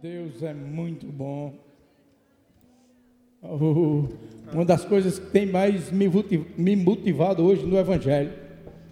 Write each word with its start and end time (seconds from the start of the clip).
Deus 0.00 0.44
é 0.44 0.54
muito 0.54 1.06
bom. 1.08 1.52
Oh, 3.42 4.04
uma 4.52 4.64
das 4.64 4.84
coisas 4.84 5.18
que 5.18 5.26
tem 5.30 5.44
mais 5.44 5.90
me 5.90 6.76
motivado 6.76 7.42
hoje 7.42 7.66
no 7.66 7.76
Evangelho 7.76 8.32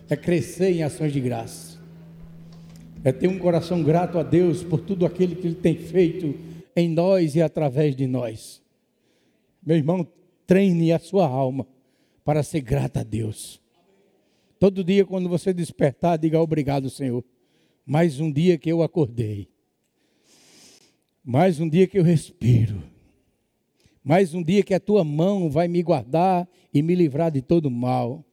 é 0.08 0.16
crescer 0.16 0.72
em 0.72 0.82
ações 0.82 1.12
de 1.12 1.20
graça. 1.20 1.78
É 3.04 3.12
ter 3.12 3.28
um 3.28 3.38
coração 3.38 3.84
grato 3.84 4.18
a 4.18 4.24
Deus 4.24 4.64
por 4.64 4.80
tudo 4.80 5.06
aquilo 5.06 5.36
que 5.36 5.46
Ele 5.46 5.54
tem 5.54 5.76
feito 5.76 6.34
em 6.74 6.88
nós 6.88 7.36
e 7.36 7.42
através 7.42 7.94
de 7.94 8.08
nós. 8.08 8.60
Meu 9.64 9.76
irmão, 9.76 10.04
treine 10.44 10.92
a 10.92 10.98
sua 10.98 11.28
alma 11.28 11.68
para 12.24 12.42
ser 12.42 12.62
grata 12.62 13.00
a 13.00 13.04
Deus. 13.04 13.62
Todo 14.58 14.82
dia, 14.82 15.04
quando 15.04 15.28
você 15.28 15.54
despertar, 15.54 16.18
diga 16.18 16.40
obrigado, 16.40 16.90
Senhor. 16.90 17.22
Mais 17.84 18.18
um 18.18 18.32
dia 18.32 18.58
que 18.58 18.72
eu 18.72 18.82
acordei. 18.82 19.48
Mais 21.28 21.58
um 21.58 21.68
dia 21.68 21.88
que 21.88 21.98
eu 21.98 22.04
respiro. 22.04 22.80
Mais 24.04 24.32
um 24.32 24.40
dia 24.40 24.62
que 24.62 24.72
a 24.72 24.78
tua 24.78 25.02
mão 25.02 25.50
vai 25.50 25.66
me 25.66 25.82
guardar 25.82 26.48
e 26.72 26.80
me 26.80 26.94
livrar 26.94 27.32
de 27.32 27.42
todo 27.42 27.68
mal. 27.68 28.24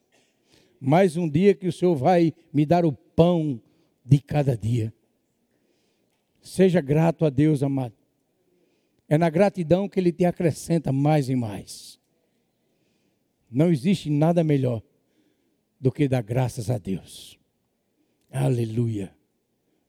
Mais 0.80 1.16
um 1.16 1.28
dia 1.28 1.56
que 1.56 1.66
o 1.66 1.72
Senhor 1.72 1.96
vai 1.96 2.32
me 2.52 2.64
dar 2.64 2.84
o 2.84 2.92
pão 2.92 3.60
de 4.04 4.20
cada 4.20 4.56
dia. 4.56 4.94
Seja 6.40 6.80
grato 6.80 7.24
a 7.24 7.30
Deus, 7.30 7.64
amado. 7.64 7.96
É 9.08 9.18
na 9.18 9.28
gratidão 9.28 9.88
que 9.88 9.98
Ele 9.98 10.12
te 10.12 10.24
acrescenta 10.24 10.92
mais 10.92 11.28
e 11.28 11.34
mais. 11.34 11.98
Não 13.50 13.72
existe 13.72 14.08
nada 14.08 14.44
melhor 14.44 14.80
do 15.80 15.90
que 15.90 16.06
dar 16.06 16.22
graças 16.22 16.70
a 16.70 16.78
Deus. 16.78 17.36
Aleluia. 18.30 19.12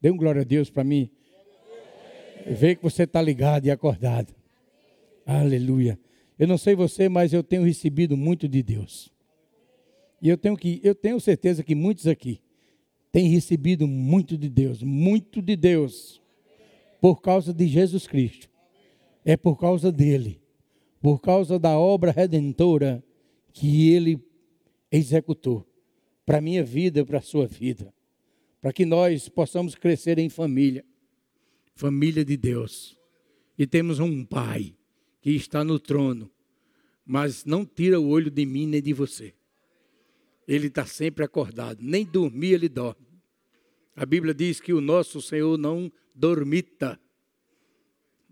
Dê 0.01 0.09
um 0.09 0.17
glória 0.17 0.41
a 0.41 0.45
Deus 0.45 0.71
para 0.71 0.83
mim. 0.83 1.11
Vê 2.47 2.75
que 2.75 2.83
você 2.83 3.03
está 3.03 3.19
ligado 3.19 3.65
e 3.65 3.71
acordado. 3.71 4.33
Aleluia. 5.25 5.99
Eu 6.37 6.47
não 6.47 6.59
sei 6.59 6.75
você, 6.75 7.09
mas 7.09 7.33
eu 7.33 7.41
tenho 7.41 7.63
recebido 7.63 8.15
muito 8.15 8.47
de 8.47 8.61
Deus. 8.61 9.11
E 10.21 10.29
eu 10.29 10.37
tenho, 10.37 10.55
que, 10.55 10.79
eu 10.83 10.93
tenho 10.93 11.19
certeza 11.19 11.63
que 11.63 11.73
muitos 11.73 12.05
aqui 12.05 12.39
têm 13.11 13.29
recebido 13.29 13.87
muito 13.87 14.37
de 14.37 14.47
Deus, 14.47 14.83
muito 14.83 15.41
de 15.41 15.55
Deus, 15.55 16.21
por 17.01 17.19
causa 17.21 17.51
de 17.51 17.67
Jesus 17.67 18.05
Cristo. 18.05 18.47
É 19.23 19.35
por 19.35 19.57
causa 19.57 19.91
dele, 19.91 20.39
por 21.01 21.19
causa 21.19 21.57
da 21.57 21.79
obra 21.79 22.11
redentora 22.11 23.03
que 23.53 23.89
ele 23.91 24.19
executou 24.91 25.65
para 26.25 26.37
a 26.37 26.41
minha 26.41 26.63
vida, 26.63 27.03
para 27.03 27.17
a 27.17 27.21
sua 27.21 27.47
vida, 27.47 27.91
para 28.61 28.71
que 28.71 28.85
nós 28.85 29.29
possamos 29.29 29.73
crescer 29.73 30.19
em 30.19 30.29
família 30.29 30.85
família 31.75 32.23
de 32.23 32.37
Deus. 32.37 32.97
E 33.57 33.67
temos 33.67 33.99
um 33.99 34.25
Pai 34.25 34.75
que 35.21 35.31
está 35.31 35.63
no 35.63 35.79
trono, 35.79 36.31
mas 37.05 37.45
não 37.45 37.65
tira 37.65 37.99
o 37.99 38.07
olho 38.07 38.31
de 38.31 38.45
mim 38.45 38.65
nem 38.65 38.81
de 38.81 38.93
você. 38.93 39.33
Ele 40.47 40.67
está 40.67 40.85
sempre 40.85 41.23
acordado, 41.23 41.79
nem 41.81 42.05
dormir 42.05 42.53
ele 42.53 42.69
dorme. 42.69 43.05
A 43.95 44.05
Bíblia 44.05 44.33
diz 44.33 44.59
que 44.59 44.73
o 44.73 44.81
nosso 44.81 45.21
Senhor 45.21 45.57
não 45.57 45.91
dormita. 46.13 46.99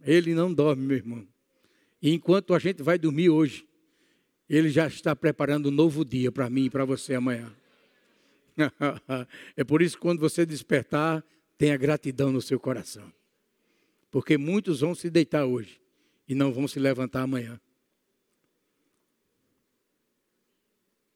Ele 0.01 0.33
não 0.33 0.53
dorme, 0.53 0.85
meu 0.85 0.97
irmão. 0.97 1.27
E 2.01 2.11
enquanto 2.13 2.53
a 2.53 2.59
gente 2.59 2.83
vai 2.83 2.99
dormir 2.99 3.29
hoje, 3.29 3.65
ele 4.49 4.69
já 4.69 4.87
está 4.87 5.15
preparando 5.15 5.69
um 5.69 5.71
novo 5.71 6.03
dia 6.03 6.31
para 6.31 6.49
mim 6.49 6.65
e 6.65 6.69
para 6.69 6.83
você 6.83 7.15
amanhã. 7.15 7.51
é 9.55 9.63
por 9.63 9.81
isso 9.81 9.95
que 9.95 10.01
quando 10.01 10.19
você 10.19 10.45
despertar, 10.45 11.23
tenha 11.57 11.77
gratidão 11.77 12.31
no 12.31 12.41
seu 12.41 12.59
coração. 12.59 13.11
Porque 14.13 14.37
muitos 14.37 14.81
vão 14.81 14.93
se 14.93 15.09
deitar 15.09 15.43
hoje 15.43 15.81
e 16.27 16.35
não 16.35 16.53
vão 16.53 16.67
se 16.67 16.77
levantar 16.77 17.23
amanhã. 17.23 17.59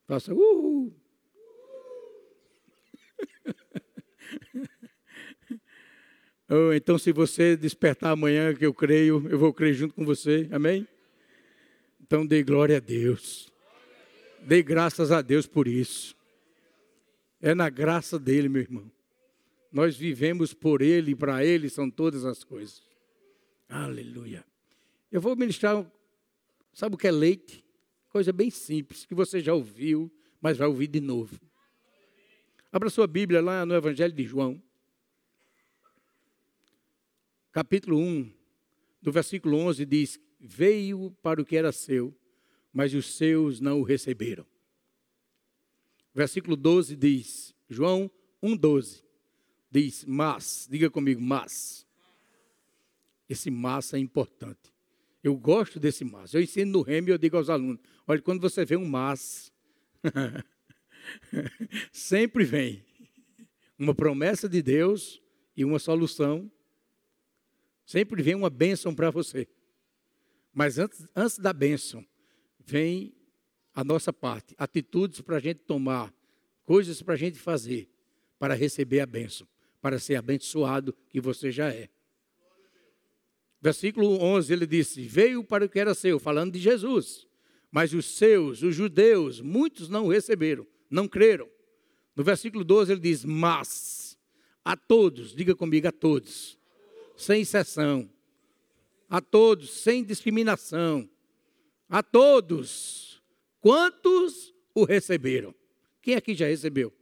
Faça 0.08 0.34
uhul. 0.34 1.00
oh, 6.49 6.73
então, 6.73 6.98
se 6.98 7.11
você 7.11 7.55
despertar 7.55 8.14
amanhã, 8.14 8.55
que 8.55 8.66
eu 8.66 8.73
creio, 8.73 9.23
eu 9.30 9.38
vou 9.38 9.54
crer 9.54 9.76
junto 9.76 9.93
com 9.93 10.04
você, 10.04 10.49
amém? 10.52 10.88
Então, 12.02 12.26
dê 12.26 12.42
glória 12.42 12.77
a 12.77 12.80
Deus. 12.80 13.54
Dê 14.42 14.64
graças 14.64 15.11
a 15.11 15.22
Deus 15.22 15.45
por 15.45 15.67
isso. 15.67 16.17
É 17.39 17.54
na 17.54 17.70
graça 17.70 18.17
dele, 18.17 18.49
meu 18.49 18.64
irmão. 18.64 18.92
Nós 19.72 19.95
vivemos 19.95 20.52
por 20.52 20.82
ele 20.82 21.16
para 21.16 21.45
ele 21.45 21.70
são 21.70 21.92
todas 21.92 22.26
as 22.26 22.43
coisas. 22.43 22.86
Aleluia. 23.70 24.45
Eu 25.11 25.20
vou 25.20 25.36
ministrar, 25.36 25.86
sabe 26.73 26.95
o 26.95 26.98
que 26.98 27.08
é 27.08 27.11
leite? 27.11 27.64
Coisa 28.10 28.32
bem 28.32 28.50
simples, 28.50 29.05
que 29.05 29.14
você 29.14 29.39
já 29.39 29.54
ouviu, 29.54 30.11
mas 30.42 30.58
vai 30.58 30.67
ouvir 30.67 30.88
de 30.88 31.02
novo. 31.02 31.39
Abra 32.72 32.89
sua 32.89 33.08
Bíblia 33.08 33.42
lá 33.42 33.66
no 33.66 33.73
Evangelho 33.73 34.14
de 34.14 34.23
João, 34.23 34.61
capítulo 37.52 37.98
1, 37.98 38.32
do 39.02 39.11
versículo 39.11 39.58
11, 39.58 39.86
diz: 39.86 40.20
Veio 40.39 41.11
para 41.22 41.42
o 41.42 41.45
que 41.45 41.58
era 41.58 41.72
seu, 41.72 42.16
mas 42.72 42.94
os 42.94 43.16
seus 43.16 43.60
não 43.60 43.80
o 43.80 43.84
receberam. 43.84 44.45
Versículo 46.14 46.55
12 46.55 46.95
diz, 46.95 47.55
João 47.70 48.11
1,12, 48.44 49.04
diz: 49.72 50.05
Mas, 50.05 50.67
diga 50.70 50.89
comigo, 50.89 51.22
mas 51.22 51.86
esse 53.30 53.49
massa 53.49 53.98
é 53.98 53.99
importante. 53.99 54.73
Eu 55.23 55.36
gosto 55.36 55.80
desse 55.80 56.05
massa. 56.05 56.38
Eu 56.38 56.42
ensino 56.42 56.71
no 56.71 56.82
REM 56.82 57.05
e 57.05 57.10
eu 57.10 57.17
digo 57.17 57.38
aos 57.38 57.49
alunos: 57.49 57.80
olha, 58.08 58.21
quando 58.21 58.39
você 58.39 58.64
vê 58.64 58.76
um 58.77 58.86
massa, 58.86 59.52
sempre 61.92 62.43
vem 62.43 62.86
uma 63.77 63.93
promessa 63.93 64.48
de 64.48 64.61
Deus 64.61 65.21
e 65.55 65.66
uma 65.66 65.80
solução. 65.80 66.52
Sempre 67.86 68.21
vem 68.21 68.36
uma 68.36 68.49
bênção 68.49 68.93
para 68.93 69.10
você. 69.10 69.48
Mas 70.54 70.77
antes, 70.77 71.08
antes 71.16 71.39
da 71.39 71.54
bênção, 71.54 72.05
vem 72.66 73.14
a 73.73 73.83
nossa 73.83 74.11
parte, 74.11 74.55
atitudes 74.58 75.21
para 75.21 75.37
a 75.37 75.39
gente 75.39 75.60
tomar, 75.60 76.14
coisas 76.64 77.02
para 77.02 77.14
a 77.14 77.17
gente 77.17 77.37
fazer, 77.37 77.87
para 78.39 78.55
receber 78.55 78.99
a 78.99 79.05
bênção, 79.05 79.48
para 79.80 79.99
ser 79.99 80.16
abençoado 80.16 80.93
que 81.10 81.21
você 81.21 81.52
já 81.52 81.70
é. 81.70 81.87
Versículo 83.62 84.22
11, 84.22 84.54
ele 84.54 84.68
disse: 84.68 85.02
Veio 85.08 85.44
para 85.44 85.66
o 85.66 85.70
que 85.70 85.80
era 85.80 85.94
seu, 85.94 86.20
falando 86.20 86.54
de 86.54 86.60
Jesus. 86.60 87.28
Mas 87.72 87.94
os 87.94 88.06
seus, 88.06 88.62
os 88.62 88.76
judeus, 88.76 89.42
muitos 89.42 89.90
não 89.90 90.08
receberam, 90.08 90.66
não 90.90 91.08
creram. 91.08 91.50
No 92.16 92.23
versículo 92.23 92.64
12 92.64 92.92
ele 92.92 93.02
diz: 93.02 93.26
Mas 93.26 94.17
a 94.64 94.76
todos, 94.76 95.36
diga 95.36 95.56
comigo, 95.56 95.88
a 95.88 95.92
todos, 95.92 96.58
sem 97.16 97.42
exceção, 97.42 98.10
a 99.10 99.22
todos, 99.22 99.70
sem 99.72 100.04
discriminação, 100.04 101.10
a 101.90 102.04
todos, 102.04 103.22
quantos 103.62 104.54
o 104.73 104.84
receberam? 104.84 105.54
Quem 106.02 106.16
aqui 106.16 106.36
já 106.36 106.48
recebeu? 106.48 106.94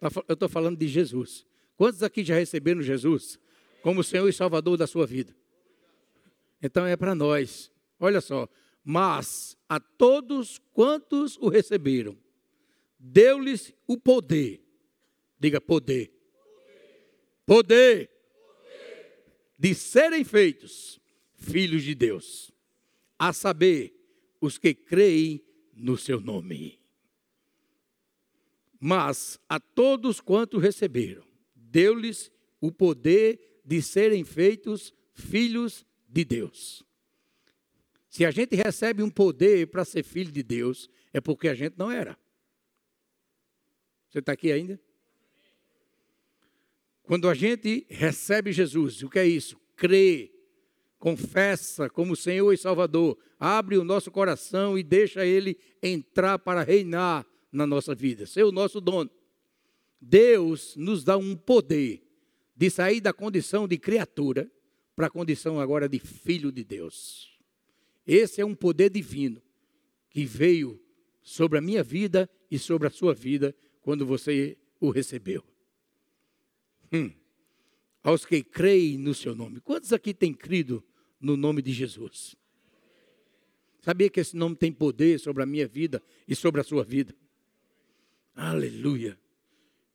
Tá 0.00 0.08
eu 0.26 0.34
estou 0.34 0.48
falando 0.48 0.78
de 0.78 0.88
Jesus. 0.88 1.46
Quantos 1.76 2.02
aqui 2.02 2.24
já 2.24 2.34
receberam 2.34 2.82
Jesus? 2.82 3.38
Como 3.82 4.04
Senhor 4.04 4.28
e 4.28 4.32
Salvador 4.32 4.76
da 4.76 4.86
sua 4.86 5.06
vida. 5.06 5.34
Então 6.62 6.86
é 6.86 6.96
para 6.96 7.14
nós. 7.14 7.70
Olha 7.98 8.20
só. 8.20 8.48
Mas 8.84 9.56
a 9.68 9.78
todos 9.78 10.60
quantos 10.72 11.36
o 11.38 11.48
receberam, 11.48 12.16
deu-lhes 12.98 13.74
o 13.86 13.98
poder. 13.98 14.64
Diga 15.38 15.60
poder. 15.60 16.12
Poder. 17.44 18.08
poder. 18.08 18.10
De 19.58 19.74
serem 19.74 20.24
feitos 20.24 21.00
filhos 21.34 21.82
de 21.82 21.94
Deus. 21.94 22.50
A 23.18 23.32
saber, 23.32 23.92
os 24.40 24.58
que 24.58 24.74
creem 24.74 25.44
no 25.72 25.96
seu 25.96 26.20
nome. 26.20 26.80
Mas 28.80 29.38
a 29.48 29.60
todos 29.60 30.20
quantos 30.20 30.60
receberam, 30.60 31.24
deu-lhes 31.54 32.32
o 32.60 32.72
poder 32.72 33.51
de 33.64 33.80
serem 33.82 34.24
feitos 34.24 34.92
filhos 35.14 35.86
de 36.08 36.24
Deus. 36.24 36.84
Se 38.08 38.26
a 38.26 38.30
gente 38.30 38.54
recebe 38.54 39.02
um 39.02 39.10
poder 39.10 39.68
para 39.68 39.84
ser 39.84 40.02
filho 40.02 40.30
de 40.30 40.42
Deus, 40.42 40.90
é 41.12 41.20
porque 41.20 41.48
a 41.48 41.54
gente 41.54 41.74
não 41.78 41.90
era. 41.90 42.18
Você 44.10 44.18
está 44.18 44.32
aqui 44.32 44.52
ainda? 44.52 44.78
Quando 47.02 47.28
a 47.28 47.34
gente 47.34 47.86
recebe 47.88 48.52
Jesus, 48.52 49.02
o 49.02 49.08
que 49.08 49.18
é 49.18 49.26
isso? 49.26 49.58
Crê, 49.76 50.30
confessa 50.98 51.88
como 51.88 52.14
Senhor 52.14 52.52
e 52.52 52.58
Salvador, 52.58 53.18
abre 53.38 53.78
o 53.78 53.84
nosso 53.84 54.10
coração 54.10 54.78
e 54.78 54.82
deixa 54.82 55.24
Ele 55.24 55.58
entrar 55.82 56.38
para 56.38 56.62
reinar 56.62 57.26
na 57.50 57.66
nossa 57.66 57.94
vida, 57.94 58.26
ser 58.26 58.44
o 58.44 58.52
nosso 58.52 58.80
dono. 58.80 59.10
Deus 60.00 60.76
nos 60.76 61.02
dá 61.02 61.16
um 61.16 61.34
poder 61.34 62.01
de 62.56 62.70
sair 62.70 63.00
da 63.00 63.12
condição 63.12 63.66
de 63.66 63.78
criatura 63.78 64.50
para 64.94 65.06
a 65.06 65.10
condição 65.10 65.58
agora 65.58 65.88
de 65.88 65.98
filho 65.98 66.52
de 66.52 66.64
Deus. 66.64 67.38
Esse 68.06 68.40
é 68.40 68.44
um 68.44 68.54
poder 68.54 68.90
divino 68.90 69.42
que 70.10 70.24
veio 70.24 70.80
sobre 71.22 71.58
a 71.58 71.62
minha 71.62 71.82
vida 71.82 72.28
e 72.50 72.58
sobre 72.58 72.88
a 72.88 72.90
sua 72.90 73.14
vida 73.14 73.54
quando 73.80 74.04
você 74.04 74.58
o 74.80 74.90
recebeu. 74.90 75.44
Hum. 76.92 77.10
Aos 78.02 78.26
que 78.26 78.42
creem 78.42 78.98
no 78.98 79.14
seu 79.14 79.34
nome. 79.34 79.60
Quantos 79.60 79.92
aqui 79.92 80.12
têm 80.12 80.34
crido 80.34 80.84
no 81.20 81.36
nome 81.36 81.62
de 81.62 81.72
Jesus? 81.72 82.34
Sabia 83.80 84.10
que 84.10 84.20
esse 84.20 84.36
nome 84.36 84.56
tem 84.56 84.72
poder 84.72 85.18
sobre 85.18 85.42
a 85.42 85.46
minha 85.46 85.66
vida 85.66 86.02
e 86.26 86.34
sobre 86.34 86.60
a 86.60 86.64
sua 86.64 86.84
vida? 86.84 87.14
Aleluia. 88.34 89.18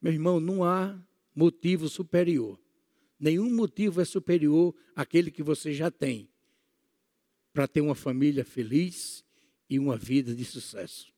Meu 0.01 0.13
irmão, 0.13 0.39
não 0.39 0.63
há 0.63 0.98
motivo 1.38 1.88
superior. 1.88 2.60
Nenhum 3.19 3.54
motivo 3.54 4.01
é 4.01 4.06
superior 4.06 4.75
àquele 4.95 5.30
que 5.30 5.44
você 5.44 5.72
já 5.72 5.92
tem 5.92 6.28
para 7.54 7.68
ter 7.68 7.80
uma 7.80 7.94
família 7.94 8.44
feliz 8.44 9.24
e 9.69 9.78
uma 9.78 9.95
vida 9.95 10.34
de 10.34 10.44
sucesso. 10.44 11.13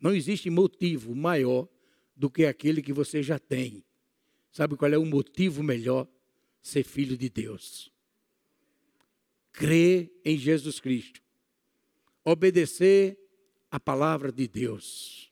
Não 0.00 0.14
existe 0.14 0.48
motivo 0.48 1.14
maior 1.14 1.68
do 2.14 2.30
que 2.30 2.46
aquele 2.46 2.80
que 2.80 2.92
você 2.92 3.22
já 3.22 3.38
tem. 3.38 3.84
Sabe 4.50 4.76
qual 4.76 4.90
é 4.90 4.96
o 4.96 5.04
motivo 5.04 5.62
melhor? 5.62 6.08
Ser 6.62 6.84
filho 6.84 7.18
de 7.18 7.28
Deus. 7.28 7.92
Crer 9.52 10.10
em 10.24 10.38
Jesus 10.38 10.80
Cristo. 10.80 11.20
Obedecer 12.24 13.18
a 13.70 13.78
palavra 13.78 14.32
de 14.32 14.48
Deus. 14.48 15.25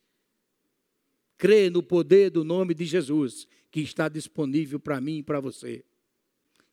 Crer 1.37 1.71
no 1.71 1.83
poder 1.83 2.29
do 2.29 2.43
nome 2.43 2.73
de 2.73 2.85
Jesus, 2.85 3.47
que 3.71 3.81
está 3.81 4.07
disponível 4.07 4.79
para 4.79 5.01
mim 5.01 5.17
e 5.17 5.23
para 5.23 5.39
você. 5.39 5.83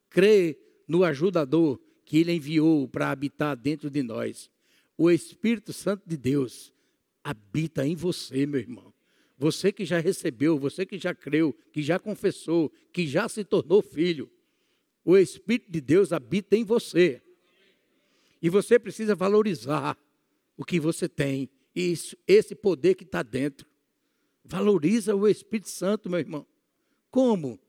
Crer 0.09 0.59
no 0.87 1.05
ajudador 1.05 1.81
que 2.05 2.19
ele 2.19 2.33
enviou 2.33 2.87
para 2.87 3.11
habitar 3.11 3.57
dentro 3.57 3.91
de 3.91 4.03
nós. 4.03 4.51
O 4.97 5.11
Espírito 5.11 5.73
Santo 5.73 6.03
de 6.07 6.17
Deus 6.17 6.73
habita 7.25 7.87
em 7.87 7.95
você, 7.95 8.47
meu 8.47 8.61
irmão. 8.61 8.93
Você 9.39 9.73
que 9.73 9.85
já 9.85 9.99
recebeu, 9.99 10.59
você 10.59 10.87
que 10.87 10.99
já 10.99 11.15
creu, 11.15 11.57
que 11.73 11.83
já 11.83 11.99
confessou, 11.99 12.71
que 12.93 13.07
já 13.07 13.29
se 13.29 13.43
tornou 13.43 13.83
filho. 13.83 14.31
O 15.05 15.17
Espírito 15.17 15.71
de 15.71 15.81
Deus 15.81 16.13
habita 16.13 16.57
em 16.57 16.65
você. 16.65 17.21
E 18.41 18.49
você 18.49 18.79
precisa 18.79 19.15
valorizar 19.15 19.99
o 20.57 20.65
que 20.65 20.79
você 20.79 21.09
tem. 21.09 21.49
E 21.75 21.95
esse 22.27 22.55
poder 22.55 22.95
que 22.95 23.05
está 23.05 23.23
dentro. 23.23 23.67
Valoriza 24.45 25.15
o 25.15 25.29
Espírito 25.29 25.69
Santo, 25.69 26.11
meu 26.11 26.19
irmão. 26.19 26.47
Como? 27.11 27.61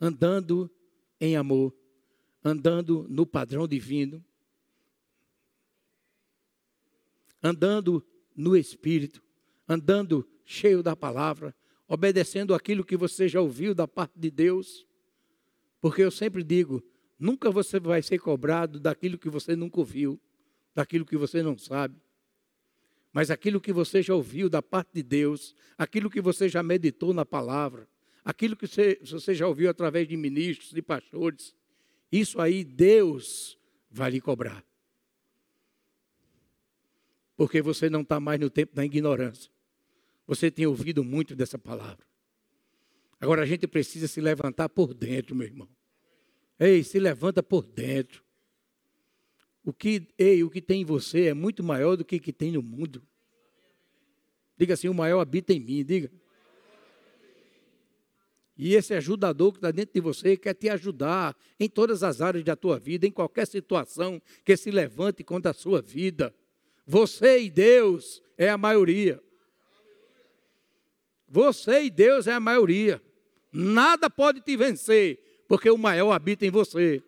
Andando 0.00 0.70
em 1.20 1.36
amor, 1.36 1.74
andando 2.44 3.06
no 3.08 3.24
padrão 3.24 3.68
divino, 3.68 4.24
andando 7.42 8.04
no 8.34 8.56
Espírito, 8.56 9.22
andando 9.68 10.28
cheio 10.44 10.82
da 10.82 10.96
palavra, 10.96 11.54
obedecendo 11.86 12.54
aquilo 12.54 12.84
que 12.84 12.96
você 12.96 13.28
já 13.28 13.40
ouviu 13.40 13.74
da 13.74 13.86
parte 13.86 14.18
de 14.18 14.30
Deus. 14.30 14.86
Porque 15.80 16.02
eu 16.02 16.10
sempre 16.10 16.42
digo: 16.42 16.82
nunca 17.18 17.50
você 17.50 17.78
vai 17.78 18.02
ser 18.02 18.18
cobrado 18.18 18.80
daquilo 18.80 19.18
que 19.18 19.28
você 19.28 19.54
nunca 19.54 19.78
ouviu, 19.78 20.20
daquilo 20.74 21.06
que 21.06 21.16
você 21.16 21.42
não 21.42 21.56
sabe. 21.56 22.01
Mas 23.12 23.30
aquilo 23.30 23.60
que 23.60 23.72
você 23.72 24.02
já 24.02 24.14
ouviu 24.14 24.48
da 24.48 24.62
parte 24.62 24.90
de 24.94 25.02
Deus, 25.02 25.54
aquilo 25.76 26.08
que 26.08 26.20
você 26.20 26.48
já 26.48 26.62
meditou 26.62 27.12
na 27.12 27.26
palavra, 27.26 27.86
aquilo 28.24 28.56
que 28.56 28.66
você, 28.66 28.98
você 29.02 29.34
já 29.34 29.46
ouviu 29.46 29.68
através 29.68 30.08
de 30.08 30.16
ministros, 30.16 30.70
de 30.70 30.80
pastores, 30.80 31.54
isso 32.10 32.40
aí 32.40 32.64
Deus 32.64 33.58
vai 33.90 34.10
lhe 34.10 34.20
cobrar 34.20 34.64
porque 37.42 37.60
você 37.60 37.90
não 37.90 38.02
está 38.02 38.20
mais 38.20 38.38
no 38.38 38.48
tempo 38.48 38.72
da 38.72 38.84
ignorância. 38.84 39.50
Você 40.28 40.48
tem 40.48 40.64
ouvido 40.64 41.02
muito 41.02 41.34
dessa 41.34 41.58
palavra. 41.58 42.06
Agora 43.20 43.42
a 43.42 43.46
gente 43.46 43.66
precisa 43.66 44.06
se 44.06 44.20
levantar 44.20 44.68
por 44.68 44.94
dentro, 44.94 45.34
meu 45.34 45.48
irmão. 45.48 45.68
Ei, 46.56 46.84
se 46.84 47.00
levanta 47.00 47.42
por 47.42 47.66
dentro. 47.66 48.21
O 49.64 49.72
que, 49.72 50.08
ei, 50.18 50.42
o 50.42 50.50
que 50.50 50.60
tem 50.60 50.82
em 50.82 50.84
você 50.84 51.26
é 51.26 51.34
muito 51.34 51.62
maior 51.62 51.96
do 51.96 52.04
que 52.04 52.16
o 52.16 52.20
que 52.20 52.32
tem 52.32 52.52
no 52.52 52.62
mundo. 52.62 53.02
Diga 54.58 54.74
assim: 54.74 54.88
o 54.88 54.94
maior 54.94 55.20
habita 55.20 55.52
em 55.52 55.60
mim, 55.60 55.84
diga. 55.84 56.10
E 58.56 58.74
esse 58.74 58.92
ajudador 58.94 59.52
que 59.52 59.58
está 59.58 59.70
dentro 59.70 59.94
de 59.94 60.00
você 60.00 60.36
quer 60.36 60.54
te 60.54 60.68
ajudar 60.68 61.36
em 61.58 61.68
todas 61.68 62.02
as 62.02 62.20
áreas 62.20 62.44
da 62.44 62.54
tua 62.54 62.78
vida, 62.78 63.06
em 63.06 63.10
qualquer 63.10 63.46
situação 63.46 64.20
que 64.44 64.56
se 64.56 64.70
levante 64.70 65.24
contra 65.24 65.50
a 65.50 65.54
sua 65.54 65.80
vida. 65.80 66.34
Você 66.86 67.40
e 67.40 67.50
Deus 67.50 68.22
é 68.36 68.50
a 68.50 68.58
maioria. 68.58 69.20
Você 71.26 71.84
e 71.84 71.90
Deus 71.90 72.26
é 72.26 72.34
a 72.34 72.40
maioria. 72.40 73.02
Nada 73.50 74.10
pode 74.10 74.40
te 74.42 74.56
vencer, 74.56 75.44
porque 75.48 75.70
o 75.70 75.78
maior 75.78 76.12
habita 76.12 76.44
em 76.44 76.50
você. 76.50 77.02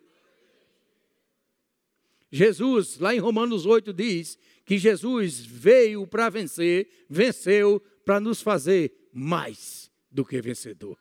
Jesus, 2.35 2.99
lá 2.99 3.15
em 3.15 3.19
Romanos 3.19 3.65
8, 3.65 3.93
diz 3.93 4.37
que 4.65 4.77
Jesus 4.77 5.39
veio 5.39 6.05
para 6.05 6.29
vencer, 6.29 7.05
venceu 7.09 7.79
para 8.03 8.19
nos 8.19 8.41
fazer 8.41 9.09
mais 9.13 9.89
do 10.11 10.25
que 10.25 10.41
vencedor. 10.41 10.99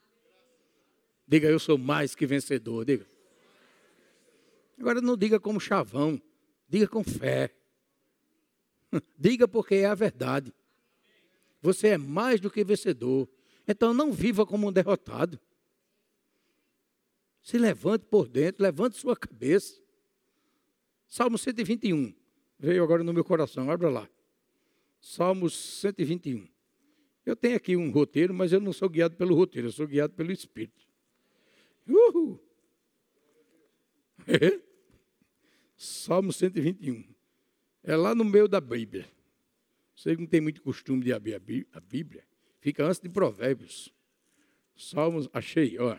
Diga, 1.27 1.49
eu 1.49 1.59
sou 1.59 1.77
mais 1.77 2.15
que 2.15 2.25
vencedor. 2.25 2.85
Diga. 2.85 3.05
Agora 4.79 5.01
não 5.01 5.17
diga 5.17 5.41
como 5.41 5.59
chavão, 5.59 6.23
diga 6.69 6.87
com 6.87 7.03
fé. 7.03 7.53
Diga 9.19 9.49
porque 9.49 9.75
é 9.77 9.87
a 9.87 9.95
verdade. 9.95 10.55
Você 11.61 11.89
é 11.89 11.99
mais 11.99 12.41
do 12.41 12.49
que 12.49 12.63
vencedor. 12.63 13.29
Então 13.67 13.93
não 13.93 14.13
viva 14.13 14.47
como 14.47 14.69
um 14.69 14.73
derrotado. 14.73 15.41
Se 17.43 17.59
levante 17.59 18.07
por 18.07 18.29
dentro, 18.29 18.63
levante 18.63 18.97
sua 18.97 19.17
cabeça. 19.17 19.84
Salmo 21.15 21.39
121. 21.39 22.13
Veio 22.59 22.83
agora 22.83 23.05
no 23.05 23.13
meu 23.13 23.23
coração, 23.23 23.71
abra 23.71 23.89
lá. 23.89 24.11
Salmos 25.01 25.55
121. 25.55 26.49
Eu 27.25 27.37
tenho 27.37 27.55
aqui 27.57 27.77
um 27.77 27.89
roteiro, 27.93 28.35
mas 28.35 28.53
eu 28.53 28.61
não 28.61 28.73
sou 28.73 28.89
guiado 28.89 29.15
pelo 29.15 29.33
roteiro, 29.33 29.69
eu 29.69 29.73
sou 29.73 29.87
guiado 29.87 30.13
pelo 30.15 30.33
Espírito. 30.33 30.85
Uhul! 31.87 32.45
Salmo 35.77 36.33
121. 36.33 37.05
É 37.85 37.94
lá 37.94 38.13
no 38.13 38.25
meio 38.25 38.49
da 38.49 38.61
Bíblia. 38.61 39.09
Você 39.94 40.17
não 40.17 40.27
tem 40.27 40.41
muito 40.41 40.61
costume 40.63 41.05
de 41.05 41.13
abrir 41.13 41.39
a 41.73 41.81
Bíblia. 41.81 42.27
Fica 42.59 42.85
antes 42.85 42.99
de 42.99 43.09
Provérbios. 43.09 43.94
Salmos, 44.75 45.29
achei, 45.33 45.79
ó. 45.79 45.97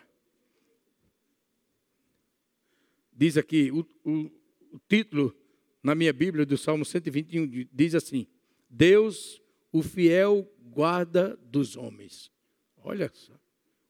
Diz 3.14 3.38
aqui, 3.38 3.72
o, 3.72 3.88
o, 4.04 4.30
o 4.72 4.80
título 4.88 5.36
na 5.84 5.94
minha 5.94 6.12
Bíblia 6.12 6.46
do 6.46 6.58
Salmo 6.58 6.84
121 6.84 7.68
diz 7.72 7.96
assim: 7.96 8.28
Deus, 8.70 9.42
o 9.72 9.82
fiel 9.84 10.50
guarda 10.60 11.38
dos 11.44 11.76
homens. 11.76 12.32
Olha 12.78 13.10
só, 13.14 13.34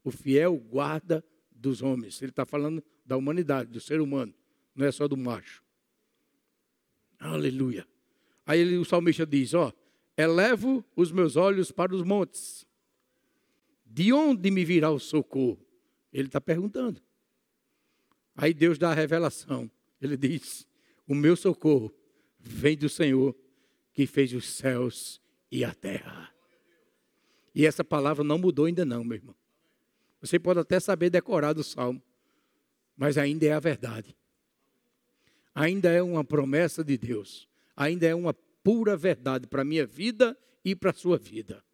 o 0.04 0.10
fiel 0.10 0.56
guarda 0.56 1.24
dos 1.50 1.82
homens. 1.82 2.20
Ele 2.20 2.30
está 2.30 2.44
falando 2.44 2.82
da 3.04 3.16
humanidade, 3.16 3.70
do 3.70 3.80
ser 3.80 4.00
humano, 4.00 4.34
não 4.74 4.86
é 4.86 4.92
só 4.92 5.08
do 5.08 5.16
macho. 5.16 5.62
Aleluia. 7.18 7.86
Aí 8.44 8.60
ele, 8.60 8.76
o 8.76 8.84
salmista 8.84 9.26
diz: 9.26 9.54
Ó, 9.54 9.72
elevo 10.16 10.84
os 10.94 11.10
meus 11.10 11.36
olhos 11.36 11.72
para 11.72 11.94
os 11.94 12.02
montes. 12.02 12.66
De 13.84 14.12
onde 14.12 14.50
me 14.50 14.64
virá 14.64 14.90
o 14.90 14.98
socorro? 14.98 15.64
Ele 16.12 16.28
está 16.28 16.40
perguntando. 16.40 17.00
Aí 18.36 18.52
Deus 18.52 18.78
dá 18.78 18.90
a 18.90 18.94
revelação. 18.94 19.70
Ele 20.00 20.16
diz: 20.16 20.66
O 21.06 21.14
meu 21.14 21.36
socorro 21.36 21.94
vem 22.38 22.76
do 22.76 22.88
Senhor 22.88 23.36
que 23.92 24.06
fez 24.06 24.32
os 24.32 24.46
céus 24.48 25.20
e 25.50 25.64
a 25.64 25.74
terra. 25.74 26.32
E 27.54 27.64
essa 27.64 27.82
palavra 27.82 28.22
não 28.22 28.38
mudou 28.38 28.66
ainda 28.66 28.84
não, 28.84 29.02
meu 29.02 29.16
irmão. 29.16 29.34
Você 30.20 30.38
pode 30.38 30.60
até 30.60 30.78
saber 30.78 31.08
decorar 31.08 31.52
do 31.52 31.64
salmo, 31.64 32.02
mas 32.96 33.16
ainda 33.16 33.46
é 33.46 33.52
a 33.52 33.60
verdade 33.60 34.16
ainda 35.56 35.90
é 35.90 36.02
uma 36.02 36.22
promessa 36.22 36.84
de 36.84 36.98
Deus, 36.98 37.48
ainda 37.74 38.06
é 38.06 38.14
uma 38.14 38.34
pura 38.62 38.94
verdade 38.94 39.46
para 39.46 39.62
a 39.62 39.64
minha 39.64 39.86
vida 39.86 40.38
e 40.62 40.76
para 40.76 40.90
a 40.90 40.94
sua 40.94 41.16
vida. 41.16 41.64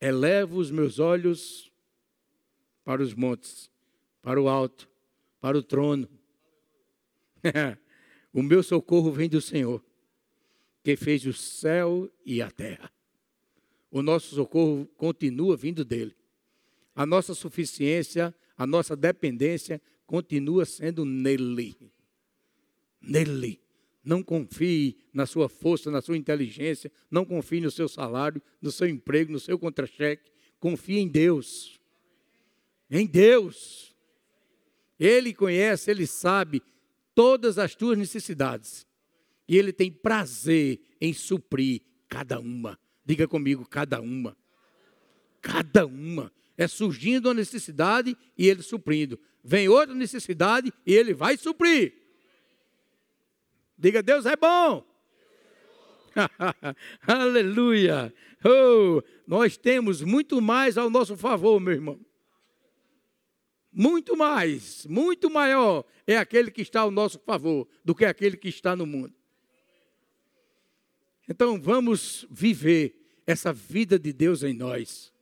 Elevo 0.00 0.58
os 0.58 0.70
meus 0.70 1.00
olhos 1.00 1.72
para 2.84 3.02
os 3.02 3.12
montes, 3.12 3.68
para 4.22 4.40
o 4.40 4.48
alto, 4.48 4.88
para 5.40 5.56
o 5.56 5.62
trono. 5.62 6.08
o 8.32 8.42
meu 8.42 8.62
socorro 8.62 9.12
vem 9.12 9.28
do 9.28 9.40
Senhor, 9.40 9.84
que 10.82 10.96
fez 10.96 11.24
o 11.26 11.32
céu 11.32 12.10
e 12.24 12.42
a 12.42 12.50
terra. 12.50 12.90
O 13.90 14.02
nosso 14.02 14.34
socorro 14.34 14.86
continua 14.96 15.56
vindo 15.56 15.84
dele. 15.84 16.14
A 16.94 17.06
nossa 17.06 17.34
suficiência, 17.34 18.34
a 18.56 18.66
nossa 18.66 18.94
dependência 18.96 19.80
continua 20.06 20.64
sendo 20.64 21.04
nele. 21.04 21.76
Nele. 23.00 23.60
Não 24.02 24.22
confie 24.22 24.96
na 25.12 25.26
sua 25.26 25.48
força, 25.48 25.90
na 25.90 26.00
sua 26.00 26.16
inteligência, 26.16 26.90
não 27.10 27.24
confie 27.24 27.60
no 27.60 27.70
seu 27.70 27.88
salário, 27.88 28.42
no 28.60 28.72
seu 28.72 28.88
emprego, 28.88 29.30
no 29.30 29.38
seu 29.38 29.58
contra-cheque. 29.58 30.30
Confie 30.58 30.98
em 30.98 31.08
Deus. 31.08 31.78
Em 32.90 33.06
Deus. 33.06 33.94
Ele 34.98 35.32
conhece, 35.32 35.90
ele 35.90 36.06
sabe 36.06 36.62
todas 37.14 37.58
as 37.58 37.74
tuas 37.74 37.96
necessidades. 37.96 38.86
E 39.48 39.56
ele 39.56 39.72
tem 39.72 39.90
prazer 39.90 40.80
em 41.00 41.12
suprir 41.12 41.82
cada 42.08 42.38
uma. 42.38 42.78
Diga 43.04 43.26
comigo, 43.26 43.66
cada 43.66 44.00
uma. 44.00 44.36
Cada 45.40 45.86
uma. 45.86 46.32
É 46.56 46.66
surgindo 46.66 47.26
uma 47.26 47.34
necessidade 47.34 48.16
e 48.36 48.48
ele 48.48 48.62
suprindo. 48.62 49.18
Vem 49.42 49.68
outra 49.68 49.94
necessidade 49.94 50.72
e 50.84 50.92
ele 50.92 51.14
vai 51.14 51.36
suprir. 51.36 51.94
Diga, 53.78 54.02
Deus 54.02 54.26
é 54.26 54.36
bom. 54.36 54.84
Aleluia. 57.06 58.12
Oh, 58.44 59.02
nós 59.26 59.56
temos 59.56 60.02
muito 60.02 60.40
mais 60.40 60.76
ao 60.76 60.90
nosso 60.90 61.16
favor, 61.16 61.60
meu 61.60 61.72
irmão. 61.72 62.00
Muito 63.72 64.16
mais, 64.16 64.86
muito 64.86 65.28
maior 65.30 65.84
é 66.06 66.16
aquele 66.16 66.50
que 66.50 66.62
está 66.62 66.80
ao 66.80 66.90
nosso 66.90 67.18
favor 67.20 67.68
do 67.84 67.94
que 67.94 68.04
aquele 68.04 68.36
que 68.36 68.48
está 68.48 68.74
no 68.74 68.86
mundo. 68.86 69.14
Então 71.28 71.60
vamos 71.60 72.26
viver 72.30 72.98
essa 73.26 73.52
vida 73.52 73.98
de 73.98 74.12
Deus 74.12 74.42
em 74.42 74.54
nós. 74.54 75.12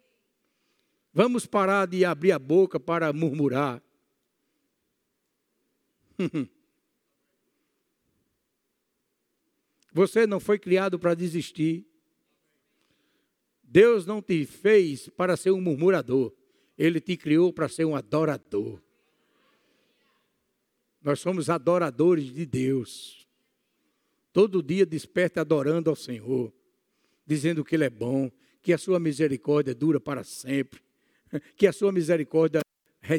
Vamos 1.12 1.47
parar 1.47 1.87
de 1.87 2.05
abrir 2.05 2.31
a 2.33 2.38
boca 2.38 2.79
para 2.79 3.12
murmurar. 3.12 3.83
Você 9.93 10.26
não 10.26 10.38
foi 10.38 10.59
criado 10.59 10.99
para 10.99 11.15
desistir. 11.15 11.87
Deus 13.62 14.05
não 14.05 14.21
te 14.21 14.45
fez 14.45 15.09
para 15.09 15.38
ser 15.38 15.53
um 15.53 15.61
murmurador. 15.61 16.36
Ele 16.78 17.00
te 17.00 17.16
criou 17.16 17.52
para 17.52 17.68
ser 17.68 17.85
um 17.85 17.95
adorador. 17.97 18.80
Nós 21.02 21.21
somos 21.21 21.49
adoradores 21.49 22.33
de 22.33 22.45
Deus. 22.45 23.26
Todo 24.33 24.62
dia 24.62 24.85
desperte 24.85 25.38
adorando 25.38 25.88
ao 25.88 25.97
Senhor, 25.97 26.52
dizendo 27.26 27.64
que 27.64 27.75
Ele 27.75 27.85
é 27.85 27.90
bom, 27.90 28.30
que 28.61 28.73
a 28.73 28.78
sua 28.78 28.99
misericórdia 28.99 29.75
dura 29.75 30.00
para 30.00 30.25
sempre, 30.25 30.80
que 31.56 31.66
a 31.66 31.73
sua 31.73 31.92
misericórdia 31.92 32.61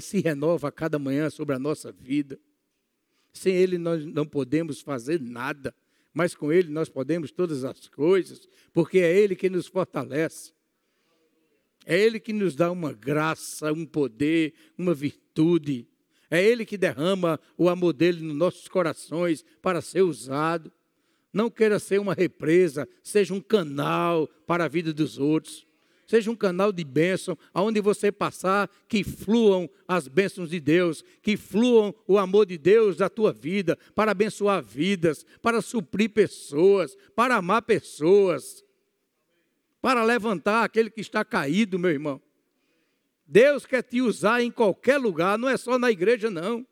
se 0.01 0.19
renova 0.19 0.67
a 0.67 0.71
cada 0.71 0.99
manhã 0.99 1.29
sobre 1.29 1.55
a 1.55 1.59
nossa 1.59 1.91
vida. 1.91 2.39
Sem 3.33 3.55
Ele 3.55 3.77
nós 3.77 4.05
não 4.05 4.25
podemos 4.25 4.81
fazer 4.81 5.19
nada 5.19 5.73
mas 6.17 6.33
com 6.33 6.51
Ele 6.51 6.69
nós 6.69 6.89
podemos 6.89 7.29
todas 7.31 7.63
as 7.63 7.87
coisas, 7.89 8.49
porque 8.73 8.97
é 8.97 9.15
Ele 9.15 9.35
que 9.35 9.51
nos 9.51 9.67
fortalece. 9.67 10.51
É 11.89 11.97
Ele 11.97 12.19
que 12.19 12.33
nos 12.33 12.53
dá 12.53 12.69
uma 12.69 12.91
graça, 12.91 13.71
um 13.71 13.85
poder, 13.85 14.53
uma 14.77 14.93
virtude. 14.93 15.87
É 16.29 16.43
Ele 16.43 16.65
que 16.65 16.77
derrama 16.77 17.39
o 17.57 17.69
amor 17.69 17.93
dele 17.93 18.21
nos 18.21 18.35
nossos 18.35 18.67
corações 18.67 19.45
para 19.61 19.79
ser 19.79 20.01
usado. 20.01 20.69
Não 21.31 21.49
queira 21.49 21.79
ser 21.79 22.01
uma 22.01 22.13
represa, 22.13 22.89
seja 23.01 23.33
um 23.33 23.39
canal 23.39 24.27
para 24.45 24.65
a 24.65 24.67
vida 24.67 24.93
dos 24.93 25.17
outros 25.17 25.65
seja 26.07 26.31
um 26.31 26.35
canal 26.35 26.71
de 26.71 26.83
bênção, 26.85 27.37
aonde 27.53 27.81
você 27.81 28.11
passar, 28.11 28.69
que 28.87 29.03
fluam 29.03 29.69
as 29.85 30.07
bênçãos 30.07 30.49
de 30.49 30.59
Deus, 30.59 31.03
que 31.21 31.35
fluam 31.35 31.93
o 32.07 32.17
amor 32.17 32.45
de 32.45 32.57
Deus 32.57 32.95
da 32.95 33.09
tua 33.09 33.33
vida, 33.33 33.77
para 33.93 34.11
abençoar 34.11 34.63
vidas, 34.63 35.25
para 35.41 35.61
suprir 35.61 36.09
pessoas, 36.09 36.95
para 37.13 37.35
amar 37.35 37.61
pessoas, 37.63 38.63
para 39.87 40.03
levantar 40.03 40.65
aquele 40.65 40.89
que 40.89 40.99
está 40.99 41.23
caído, 41.23 41.79
meu 41.79 41.89
irmão. 41.89 42.21
Deus 43.25 43.65
quer 43.65 43.81
te 43.81 44.01
usar 44.01 44.41
em 44.41 44.51
qualquer 44.51 44.97
lugar, 44.97 45.37
não 45.37 45.47
é 45.47 45.55
só 45.55 45.79
na 45.79 45.89
igreja, 45.89 46.29
não. 46.29 46.67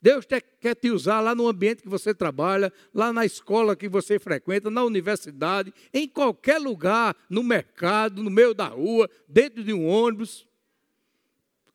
Deus 0.00 0.24
quer 0.24 0.76
te 0.76 0.88
usar 0.88 1.20
lá 1.20 1.34
no 1.34 1.48
ambiente 1.48 1.82
que 1.82 1.88
você 1.88 2.14
trabalha, 2.14 2.72
lá 2.94 3.12
na 3.12 3.26
escola 3.26 3.74
que 3.74 3.88
você 3.88 4.20
frequenta, 4.20 4.70
na 4.70 4.84
universidade, 4.84 5.74
em 5.92 6.06
qualquer 6.06 6.60
lugar, 6.60 7.16
no 7.28 7.42
mercado, 7.42 8.22
no 8.22 8.30
meio 8.30 8.54
da 8.54 8.68
rua, 8.68 9.10
dentro 9.26 9.64
de 9.64 9.72
um 9.72 9.84
ônibus. 9.84 10.46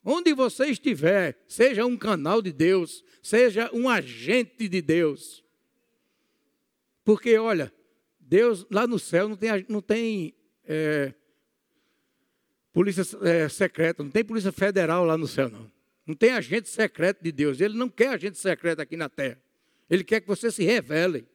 Onde 0.02 0.34
você 0.34 0.68
estiver, 0.68 1.44
seja 1.46 1.86
um 1.86 1.98
canal 1.98 2.42
de 2.42 2.54
Deus, 2.54 3.04
seja 3.22 3.70
um 3.74 3.90
agente 3.90 4.70
de 4.70 4.82
Deus. 4.82 5.44
Porque, 7.04 7.38
olha, 7.38 7.70
Deus 8.32 8.66
lá 8.72 8.88
no 8.88 8.98
céu 8.98 9.28
não 9.28 9.36
tem, 9.36 9.66
não 9.68 9.82
tem 9.82 10.34
é, 10.64 11.14
polícia 12.72 13.04
é, 13.24 13.50
secreta, 13.50 14.02
não 14.02 14.10
tem 14.10 14.24
polícia 14.24 14.54
federal 14.54 15.04
lá 15.04 15.18
no 15.18 15.28
céu, 15.28 15.50
não. 15.50 15.70
Não 16.08 16.16
tem 16.16 16.32
agente 16.32 16.70
secreto 16.70 17.22
de 17.22 17.30
Deus. 17.30 17.60
Ele 17.60 17.78
não 17.78 17.90
quer 17.90 18.08
agente 18.08 18.38
secreto 18.38 18.80
aqui 18.80 18.96
na 18.96 19.10
terra. 19.10 19.38
Ele 19.90 20.02
quer 20.02 20.22
que 20.22 20.30
você 20.30 20.50
se 20.50 20.64
revele. 20.64 21.28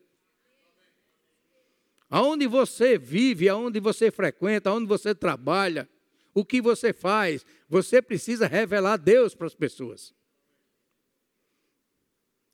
Aonde 2.08 2.46
você 2.46 2.96
vive, 2.96 3.46
aonde 3.46 3.78
você 3.78 4.10
frequenta, 4.10 4.70
aonde 4.70 4.86
você 4.86 5.14
trabalha, 5.14 5.86
o 6.32 6.46
que 6.46 6.62
você 6.62 6.94
faz, 6.94 7.44
você 7.68 8.00
precisa 8.00 8.46
revelar 8.46 8.96
Deus 8.96 9.34
para 9.34 9.46
as 9.46 9.54
pessoas. 9.54 10.14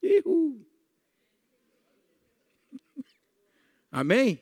Ihu. 0.03 0.67
Amém? 3.93 4.41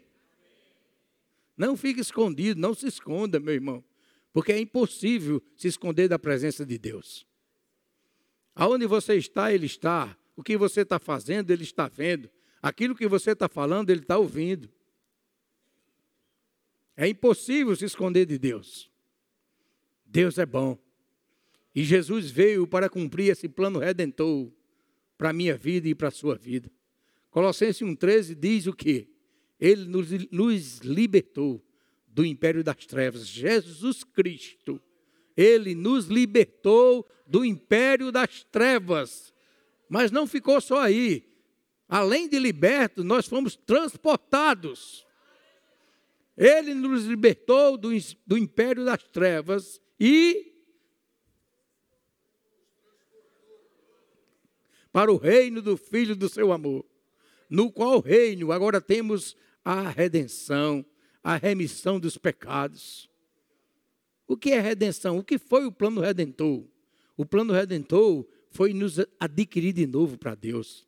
Não 1.56 1.76
fique 1.76 2.00
escondido, 2.00 2.60
não 2.60 2.72
se 2.72 2.86
esconda, 2.86 3.40
meu 3.40 3.52
irmão, 3.52 3.84
porque 4.32 4.52
é 4.52 4.60
impossível 4.60 5.42
se 5.56 5.66
esconder 5.66 6.08
da 6.08 6.18
presença 6.18 6.64
de 6.64 6.78
Deus. 6.78 7.26
Aonde 8.54 8.86
você 8.86 9.16
está, 9.16 9.52
Ele 9.52 9.66
está. 9.66 10.16
O 10.36 10.42
que 10.42 10.56
você 10.56 10.82
está 10.82 10.98
fazendo, 10.98 11.50
Ele 11.50 11.64
está 11.64 11.88
vendo. 11.88 12.30
Aquilo 12.62 12.94
que 12.94 13.08
você 13.08 13.32
está 13.32 13.48
falando, 13.48 13.90
Ele 13.90 14.00
está 14.00 14.16
ouvindo. 14.16 14.70
É 16.96 17.08
impossível 17.08 17.74
se 17.74 17.84
esconder 17.84 18.26
de 18.26 18.38
Deus. 18.38 18.88
Deus 20.06 20.38
é 20.38 20.46
bom. 20.46 20.78
E 21.74 21.82
Jesus 21.82 22.30
veio 22.30 22.66
para 22.66 22.88
cumprir 22.88 23.30
esse 23.30 23.48
plano 23.48 23.78
redentor 23.78 24.50
para 25.18 25.30
a 25.30 25.32
minha 25.32 25.56
vida 25.56 25.88
e 25.88 25.94
para 25.94 26.08
a 26.08 26.12
sua 26.12 26.36
vida. 26.36 26.70
Colossenses 27.30 27.82
1,13 27.82 28.34
diz 28.34 28.66
o 28.66 28.72
que? 28.72 29.08
Ele 29.60 29.84
nos, 30.30 30.78
libertou 30.78 31.62
do 32.08 32.24
império 32.24 32.64
das 32.64 32.86
trevas. 32.86 33.26
Jesus 33.26 34.02
Cristo 34.02 34.80
ele 35.36 35.74
nos 35.74 36.06
libertou 36.06 37.08
do 37.26 37.44
império 37.44 38.12
das 38.12 38.44
trevas. 38.44 39.32
Mas 39.88 40.10
não 40.10 40.26
ficou 40.26 40.60
só 40.60 40.80
aí. 40.80 41.26
Além 41.88 42.28
de 42.28 42.38
libertos, 42.38 43.04
nós 43.04 43.26
fomos 43.26 43.56
transportados. 43.56 45.06
Ele 46.36 46.74
nos 46.74 47.06
libertou 47.06 47.76
do, 47.78 47.88
do 48.26 48.36
império 48.36 48.84
das 48.84 49.02
trevas 49.04 49.80
e 49.98 50.48
para 54.92 55.12
o 55.12 55.16
reino 55.16 55.62
do 55.62 55.76
Filho 55.76 56.16
do 56.16 56.28
seu 56.28 56.52
amor, 56.52 56.84
no 57.48 57.70
qual 57.70 58.00
reino 58.00 58.50
agora 58.50 58.80
temos 58.80 59.36
a 59.64 59.88
redenção, 59.88 60.84
a 61.22 61.36
remissão 61.36 62.00
dos 62.00 62.16
pecados. 62.16 63.08
O 64.26 64.36
que 64.36 64.52
é 64.52 64.60
redenção? 64.60 65.18
O 65.18 65.24
que 65.24 65.38
foi 65.38 65.66
o 65.66 65.72
plano 65.72 66.00
redentor? 66.00 66.64
O 67.16 67.26
plano 67.26 67.52
redentor 67.52 68.26
foi 68.50 68.72
nos 68.72 68.98
adquirir 69.18 69.72
de 69.72 69.86
novo 69.86 70.16
para 70.16 70.34
Deus. 70.34 70.86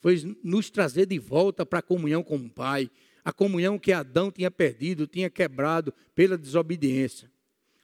Foi 0.00 0.36
nos 0.42 0.70
trazer 0.70 1.06
de 1.06 1.18
volta 1.18 1.64
para 1.64 1.80
a 1.80 1.82
comunhão 1.82 2.22
com 2.22 2.36
o 2.36 2.50
Pai. 2.50 2.90
A 3.24 3.32
comunhão 3.32 3.78
que 3.78 3.92
Adão 3.92 4.30
tinha 4.30 4.50
perdido, 4.50 5.06
tinha 5.06 5.28
quebrado 5.28 5.92
pela 6.14 6.38
desobediência. 6.38 7.30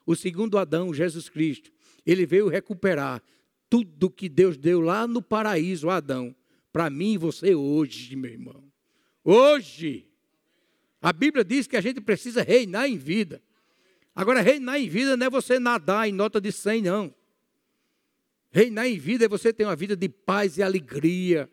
O 0.07 0.15
segundo 0.15 0.59
Adão, 0.59 0.93
Jesus 0.93 1.29
Cristo, 1.29 1.73
ele 2.05 2.27
veio 2.27 2.49
recuperar 2.49 3.23
tudo 3.69 4.11
que 4.11 4.29
Deus 4.29 4.57
deu 4.57 4.81
lá 4.81 5.07
no 5.07 5.23
paraíso 5.23 5.89
a 5.89 5.97
Adão, 5.97 6.35
para 6.73 6.91
mim 6.91 7.15
e 7.15 7.19
você 7.19 7.55
hoje, 7.55 8.15
meu 8.15 8.31
irmão. 8.31 8.74
Hoje. 9.25 10.07
A 11.01 11.13
Bíblia 11.13 11.45
diz 11.45 11.67
que 11.67 11.77
a 11.77 11.81
gente 11.81 12.01
precisa 12.01 12.43
reinar 12.43 12.89
em 12.89 12.97
vida. 12.99 13.43
Agora, 14.15 14.41
reinar 14.41 14.79
em 14.79 14.89
vida 14.89 15.17
não 15.17 15.27
é 15.27 15.31
você 15.31 15.59
nadar 15.59 16.09
em 16.09 16.13
nota 16.13 16.41
de 16.41 16.53
100, 16.53 16.83
não. 16.83 17.15
Reinar 18.51 18.87
em 18.87 18.99
vida 18.99 19.25
é 19.25 19.29
você 19.29 19.53
ter 19.53 19.65
uma 19.65 19.75
vida 19.75 19.97
de 19.97 20.09
paz 20.09 20.59
e 20.59 20.63
alegria. 20.63 21.51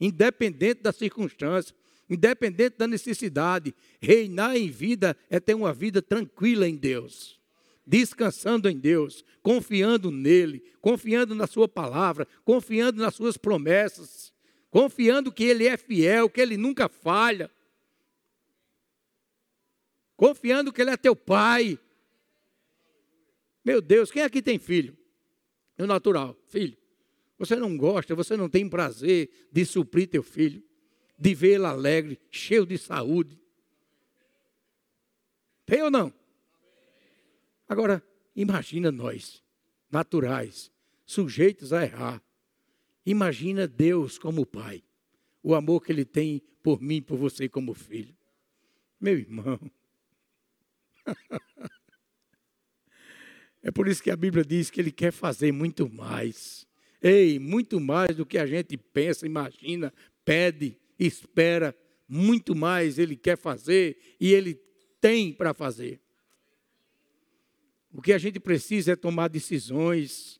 Independente 0.00 0.82
da 0.82 0.92
circunstância, 0.92 1.74
independente 2.10 2.76
da 2.78 2.86
necessidade. 2.86 3.74
Reinar 4.00 4.56
em 4.56 4.68
vida 4.70 5.16
é 5.30 5.38
ter 5.38 5.54
uma 5.54 5.72
vida 5.72 6.02
tranquila 6.02 6.68
em 6.68 6.76
Deus. 6.76 7.38
descansando 7.88 8.68
em 8.68 8.78
Deus, 8.78 9.24
confiando 9.42 10.10
nele, 10.10 10.62
confiando 10.78 11.34
na 11.34 11.46
Sua 11.46 11.66
palavra, 11.66 12.28
confiando 12.44 13.00
nas 13.00 13.14
Suas 13.14 13.38
promessas, 13.38 14.27
confiando 14.70 15.32
que 15.32 15.44
Ele 15.44 15.66
é 15.66 15.76
fiel, 15.76 16.28
que 16.28 16.40
Ele 16.40 16.56
nunca 16.56 16.88
falha, 16.88 17.50
confiando 20.16 20.72
que 20.72 20.80
Ele 20.80 20.90
é 20.90 20.96
teu 20.96 21.16
Pai. 21.16 21.78
Meu 23.64 23.80
Deus, 23.80 24.10
quem 24.10 24.22
aqui 24.22 24.40
tem 24.42 24.58
filho? 24.58 24.96
No 25.76 25.86
natural, 25.86 26.36
filho. 26.48 26.76
Você 27.38 27.54
não 27.54 27.76
gosta, 27.76 28.14
você 28.14 28.36
não 28.36 28.48
tem 28.48 28.68
prazer 28.68 29.48
de 29.52 29.64
suprir 29.64 30.08
teu 30.08 30.22
filho, 30.22 30.62
de 31.16 31.34
vê-lo 31.34 31.66
alegre, 31.66 32.20
cheio 32.30 32.66
de 32.66 32.76
saúde. 32.76 33.40
Tem 35.64 35.82
ou 35.82 35.90
não? 35.90 36.12
Agora, 37.68 38.02
imagina 38.34 38.90
nós, 38.90 39.42
naturais, 39.90 40.72
sujeitos 41.04 41.72
a 41.72 41.84
errar. 41.84 42.22
Imagina 43.08 43.66
Deus 43.66 44.18
como 44.18 44.44
Pai, 44.44 44.84
o 45.42 45.54
amor 45.54 45.82
que 45.82 45.90
Ele 45.90 46.04
tem 46.04 46.42
por 46.62 46.78
mim, 46.78 47.00
por 47.00 47.16
você 47.16 47.48
como 47.48 47.72
filho. 47.72 48.14
Meu 49.00 49.16
irmão. 49.16 49.58
é 53.62 53.70
por 53.70 53.88
isso 53.88 54.02
que 54.02 54.10
a 54.10 54.16
Bíblia 54.16 54.44
diz 54.44 54.68
que 54.68 54.78
Ele 54.78 54.92
quer 54.92 55.10
fazer 55.10 55.52
muito 55.52 55.88
mais. 55.88 56.66
Ei, 57.00 57.38
muito 57.38 57.80
mais 57.80 58.14
do 58.14 58.26
que 58.26 58.36
a 58.36 58.44
gente 58.44 58.76
pensa, 58.76 59.24
imagina, 59.24 59.90
pede, 60.22 60.76
espera, 60.98 61.74
muito 62.06 62.54
mais 62.54 62.98
Ele 62.98 63.16
quer 63.16 63.38
fazer 63.38 63.96
e 64.20 64.34
Ele 64.34 64.60
tem 65.00 65.32
para 65.32 65.54
fazer. 65.54 65.98
O 67.90 68.02
que 68.02 68.12
a 68.12 68.18
gente 68.18 68.38
precisa 68.38 68.92
é 68.92 68.96
tomar 68.96 69.28
decisões 69.28 70.38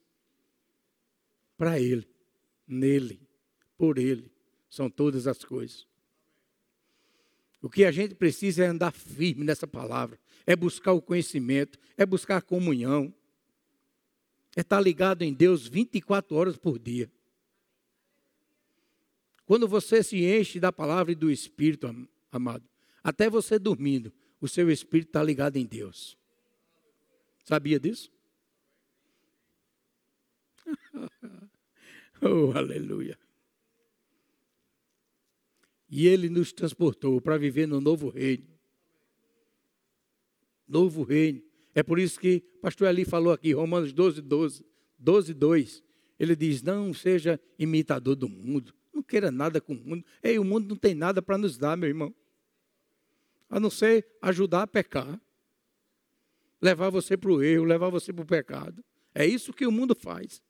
para 1.57 1.79
Ele, 1.79 2.07
nele, 2.69 3.19
por 3.77 3.97
Ele. 3.97 4.31
São 4.69 4.89
todas 4.89 5.25
as 5.25 5.43
coisas. 5.43 5.87
O 7.61 7.69
que 7.69 7.83
a 7.83 7.91
gente 7.91 8.15
precisa 8.15 8.63
é 8.63 8.67
andar 8.67 8.91
firme 8.91 9.43
nessa 9.43 9.67
palavra, 9.67 10.17
é 10.45 10.55
buscar 10.55 10.93
o 10.93 11.01
conhecimento, 11.01 11.77
é 11.97 12.05
buscar 12.05 12.37
a 12.37 12.41
comunhão, 12.41 13.13
é 14.55 14.61
estar 14.61 14.79
ligado 14.79 15.23
em 15.23 15.33
Deus 15.33 15.67
24 15.67 16.35
horas 16.35 16.55
por 16.55 16.79
dia. 16.79 17.11
Quando 19.45 19.67
você 19.67 20.01
se 20.03 20.23
enche 20.23 20.59
da 20.59 20.71
palavra 20.71 21.11
e 21.11 21.15
do 21.15 21.29
Espírito, 21.29 22.07
amado, 22.31 22.63
até 23.03 23.29
você 23.29 23.57
dormindo, 23.57 24.13
o 24.39 24.47
seu 24.47 24.71
espírito 24.71 25.09
está 25.09 25.23
ligado 25.23 25.57
em 25.57 25.65
Deus. 25.65 26.17
Sabia 27.43 27.79
disso? 27.79 28.11
oh, 32.23 32.57
aleluia. 32.57 33.17
E 35.89 36.07
ele 36.07 36.29
nos 36.29 36.53
transportou 36.53 37.19
para 37.19 37.37
viver 37.37 37.67
no 37.67 37.81
novo 37.81 38.09
reino. 38.09 38.47
Novo 40.67 41.03
reino. 41.03 41.41
É 41.73 41.81
por 41.81 41.97
isso 41.97 42.19
que 42.19 42.43
o 42.57 42.59
pastor 42.61 42.87
Ali 42.87 43.05
falou 43.05 43.33
aqui, 43.33 43.53
Romanos 43.53 43.91
12, 43.91 44.21
12, 44.21 44.65
12, 44.97 45.33
2. 45.33 45.83
Ele 46.19 46.35
diz: 46.35 46.61
Não 46.61 46.93
seja 46.93 47.39
imitador 47.57 48.15
do 48.15 48.29
mundo, 48.29 48.73
não 48.93 49.01
queira 49.01 49.31
nada 49.31 49.59
com 49.59 49.73
o 49.73 49.77
mundo. 49.77 50.05
Ei, 50.21 50.37
o 50.37 50.43
mundo 50.43 50.69
não 50.69 50.75
tem 50.75 50.93
nada 50.93 51.21
para 51.21 51.37
nos 51.37 51.57
dar, 51.57 51.75
meu 51.75 51.89
irmão. 51.89 52.13
A 53.49 53.59
não 53.59 53.71
ser 53.71 54.05
ajudar 54.21 54.63
a 54.63 54.67
pecar, 54.67 55.19
levar 56.61 56.91
você 56.91 57.17
para 57.17 57.31
o 57.31 57.41
erro, 57.41 57.63
levar 57.63 57.89
você 57.89 58.13
para 58.13 58.23
o 58.23 58.27
pecado. 58.27 58.83
É 59.15 59.25
isso 59.25 59.53
que 59.53 59.65
o 59.65 59.71
mundo 59.71 59.95
faz. 59.95 60.43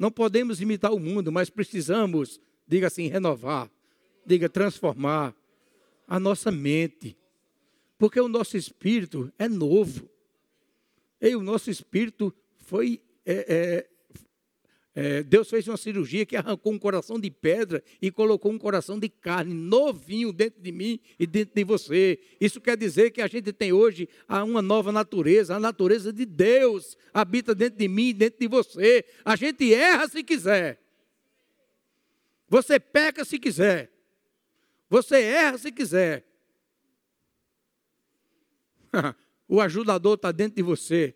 Não 0.00 0.10
podemos 0.10 0.60
imitar 0.60 0.92
o 0.92 0.98
mundo, 0.98 1.30
mas 1.30 1.48
precisamos, 1.48 2.40
diga 2.66 2.88
assim, 2.88 3.06
renovar, 3.06 3.70
diga 4.26 4.48
transformar 4.48 5.32
a 6.08 6.18
nossa 6.18 6.50
mente 6.50 7.16
porque 8.00 8.18
o 8.18 8.28
nosso 8.28 8.56
espírito 8.56 9.30
é 9.38 9.46
novo. 9.46 10.08
E 11.20 11.36
o 11.36 11.42
nosso 11.42 11.70
espírito 11.70 12.34
foi. 12.56 13.02
É, 13.26 13.44
é, 13.54 13.89
é, 14.94 15.22
Deus 15.22 15.48
fez 15.48 15.68
uma 15.68 15.76
cirurgia 15.76 16.26
que 16.26 16.36
arrancou 16.36 16.72
um 16.72 16.78
coração 16.78 17.18
de 17.18 17.30
pedra 17.30 17.82
e 18.02 18.10
colocou 18.10 18.50
um 18.50 18.58
coração 18.58 18.98
de 18.98 19.08
carne 19.08 19.54
novinho 19.54 20.32
dentro 20.32 20.60
de 20.60 20.72
mim 20.72 20.98
e 21.18 21.26
dentro 21.26 21.54
de 21.54 21.62
você. 21.62 22.18
Isso 22.40 22.60
quer 22.60 22.76
dizer 22.76 23.10
que 23.12 23.22
a 23.22 23.28
gente 23.28 23.52
tem 23.52 23.72
hoje 23.72 24.08
uma 24.28 24.60
nova 24.60 24.90
natureza, 24.90 25.54
a 25.54 25.60
natureza 25.60 26.12
de 26.12 26.26
Deus 26.26 26.96
habita 27.14 27.54
dentro 27.54 27.78
de 27.78 27.86
mim 27.86 28.08
e 28.08 28.14
dentro 28.14 28.40
de 28.40 28.48
você. 28.48 29.04
A 29.24 29.36
gente 29.36 29.72
erra 29.72 30.08
se 30.08 30.24
quiser. 30.24 30.80
Você 32.48 32.80
peca 32.80 33.24
se 33.24 33.38
quiser. 33.38 33.92
Você 34.88 35.22
erra 35.22 35.56
se 35.56 35.70
quiser. 35.70 36.26
o 39.46 39.60
ajudador 39.60 40.14
está 40.14 40.32
dentro 40.32 40.56
de 40.56 40.62
você, 40.62 41.14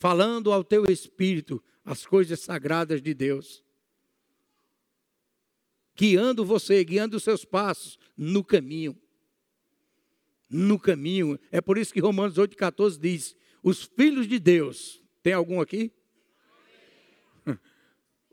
falando 0.00 0.50
ao 0.50 0.64
teu 0.64 0.86
espírito 0.90 1.62
as 1.84 2.06
coisas 2.06 2.40
sagradas 2.40 3.02
de 3.02 3.12
Deus, 3.12 3.62
guiando 5.94 6.42
você, 6.42 6.82
guiando 6.82 7.18
os 7.18 7.22
seus 7.22 7.44
passos 7.44 7.98
no 8.16 8.42
caminho. 8.42 8.98
No 10.48 10.78
caminho. 10.78 11.38
É 11.52 11.60
por 11.60 11.76
isso 11.76 11.92
que 11.92 12.00
Romanos 12.00 12.36
8,14 12.36 12.98
diz: 12.98 13.36
os 13.62 13.84
filhos 13.84 14.26
de 14.26 14.40
Deus, 14.40 15.02
tem 15.22 15.34
algum 15.34 15.60
aqui? 15.60 15.92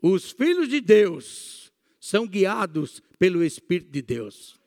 Os 0.00 0.30
filhos 0.30 0.68
de 0.68 0.80
Deus 0.80 1.72
são 2.00 2.26
guiados 2.26 3.02
pelo 3.18 3.44
Espírito 3.44 3.90
de 3.90 4.00
Deus. 4.00 4.58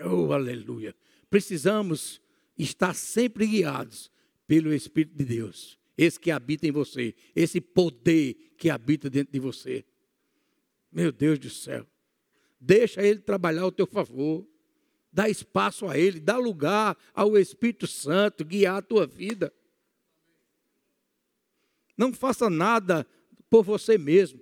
Oh, 0.00 0.32
aleluia. 0.32 0.94
Precisamos 1.30 2.20
estar 2.56 2.94
sempre 2.94 3.46
guiados 3.46 4.10
pelo 4.48 4.72
Espírito 4.74 5.14
de 5.14 5.26
Deus, 5.26 5.78
esse 5.96 6.18
que 6.18 6.30
habita 6.30 6.66
em 6.66 6.72
você, 6.72 7.14
esse 7.36 7.60
poder 7.60 8.34
que 8.56 8.70
habita 8.70 9.10
dentro 9.10 9.32
de 9.32 9.38
você. 9.38 9.84
Meu 10.90 11.12
Deus 11.12 11.38
do 11.38 11.50
céu. 11.50 11.86
Deixa 12.58 13.02
ele 13.02 13.20
trabalhar 13.20 13.62
ao 13.62 13.70
teu 13.70 13.86
favor. 13.86 14.44
Dá 15.12 15.28
espaço 15.28 15.86
a 15.86 15.98
ele, 15.98 16.18
dá 16.18 16.38
lugar 16.38 16.96
ao 17.14 17.36
Espírito 17.36 17.86
Santo 17.86 18.44
guiar 18.44 18.78
a 18.78 18.82
tua 18.82 19.06
vida. 19.06 19.52
Não 21.96 22.12
faça 22.12 22.48
nada 22.48 23.06
por 23.50 23.62
você 23.62 23.98
mesmo. 23.98 24.40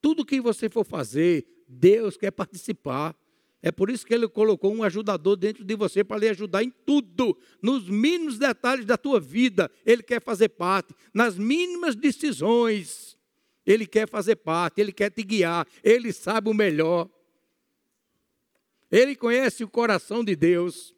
Tudo 0.00 0.26
que 0.26 0.40
você 0.40 0.68
for 0.68 0.84
fazer, 0.84 1.46
Deus 1.66 2.16
quer 2.16 2.32
participar. 2.32 3.16
É 3.62 3.70
por 3.70 3.88
isso 3.88 4.04
que 4.04 4.12
ele 4.12 4.26
colocou 4.28 4.74
um 4.74 4.82
ajudador 4.82 5.36
dentro 5.36 5.64
de 5.64 5.76
você 5.76 6.02
para 6.02 6.18
lhe 6.18 6.28
ajudar 6.28 6.64
em 6.64 6.70
tudo, 6.70 7.38
nos 7.62 7.88
mínimos 7.88 8.36
detalhes 8.36 8.84
da 8.84 8.96
tua 8.96 9.20
vida. 9.20 9.70
Ele 9.86 10.02
quer 10.02 10.20
fazer 10.20 10.48
parte, 10.48 10.92
nas 11.14 11.38
mínimas 11.38 11.94
decisões. 11.94 13.16
Ele 13.64 13.86
quer 13.86 14.08
fazer 14.08 14.36
parte, 14.36 14.80
ele 14.80 14.90
quer 14.92 15.10
te 15.10 15.22
guiar, 15.22 15.64
ele 15.84 16.12
sabe 16.12 16.50
o 16.50 16.54
melhor. 16.54 17.08
Ele 18.90 19.14
conhece 19.14 19.62
o 19.62 19.68
coração 19.68 20.24
de 20.24 20.34
Deus. 20.34 20.92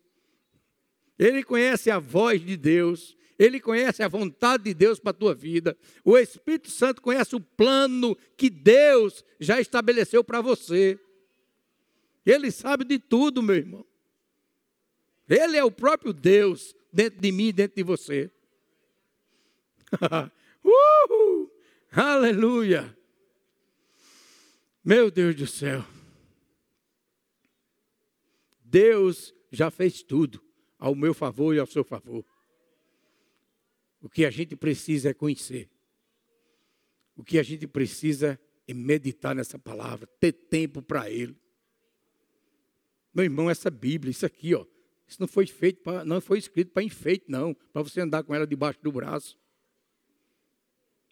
Ele 1.18 1.44
conhece 1.44 1.90
a 1.90 1.98
voz 1.98 2.44
de 2.44 2.56
Deus. 2.56 3.14
Ele 3.38 3.60
conhece 3.60 4.02
a 4.02 4.08
vontade 4.08 4.64
de 4.64 4.74
Deus 4.74 4.98
para 4.98 5.10
a 5.10 5.14
tua 5.14 5.34
vida. 5.34 5.76
O 6.02 6.16
Espírito 6.16 6.70
Santo 6.70 7.02
conhece 7.02 7.36
o 7.36 7.40
plano 7.40 8.16
que 8.36 8.48
Deus 8.48 9.22
já 9.38 9.60
estabeleceu 9.60 10.24
para 10.24 10.40
você. 10.40 10.98
Ele 12.24 12.50
sabe 12.50 12.84
de 12.84 12.98
tudo, 12.98 13.42
meu 13.42 13.56
irmão. 13.56 13.86
Ele 15.28 15.56
é 15.56 15.64
o 15.64 15.70
próprio 15.70 16.12
Deus 16.12 16.74
dentro 16.92 17.20
de 17.20 17.32
mim 17.32 17.52
dentro 17.52 17.76
de 17.76 17.82
você. 17.82 18.30
uh, 20.64 21.50
aleluia! 21.92 22.96
Meu 24.84 25.10
Deus 25.10 25.34
do 25.34 25.46
céu. 25.46 25.84
Deus 28.62 29.34
já 29.50 29.70
fez 29.70 30.02
tudo 30.02 30.42
ao 30.78 30.94
meu 30.94 31.14
favor 31.14 31.54
e 31.54 31.58
ao 31.58 31.66
seu 31.66 31.84
favor. 31.84 32.24
O 34.02 34.08
que 34.08 34.26
a 34.26 34.30
gente 34.30 34.54
precisa 34.54 35.10
é 35.10 35.14
conhecer. 35.14 35.70
O 37.16 37.24
que 37.24 37.38
a 37.38 37.42
gente 37.42 37.66
precisa 37.66 38.38
é 38.66 38.74
meditar 38.74 39.34
nessa 39.34 39.58
palavra, 39.58 40.06
ter 40.20 40.32
tempo 40.32 40.82
para 40.82 41.08
Ele. 41.10 41.34
Meu 43.14 43.24
irmão, 43.24 43.48
essa 43.48 43.70
Bíblia, 43.70 44.10
isso 44.10 44.26
aqui, 44.26 44.54
ó, 44.54 44.66
isso 45.06 45.20
não 45.20 45.28
foi 45.28 45.46
feito 45.46 45.82
para, 45.82 46.04
não 46.04 46.20
foi 46.20 46.38
escrito 46.38 46.72
para 46.72 46.82
enfeite, 46.82 47.26
não, 47.28 47.54
para 47.72 47.82
você 47.82 48.00
andar 48.00 48.24
com 48.24 48.34
ela 48.34 48.46
debaixo 48.46 48.80
do 48.82 48.90
braço. 48.90 49.38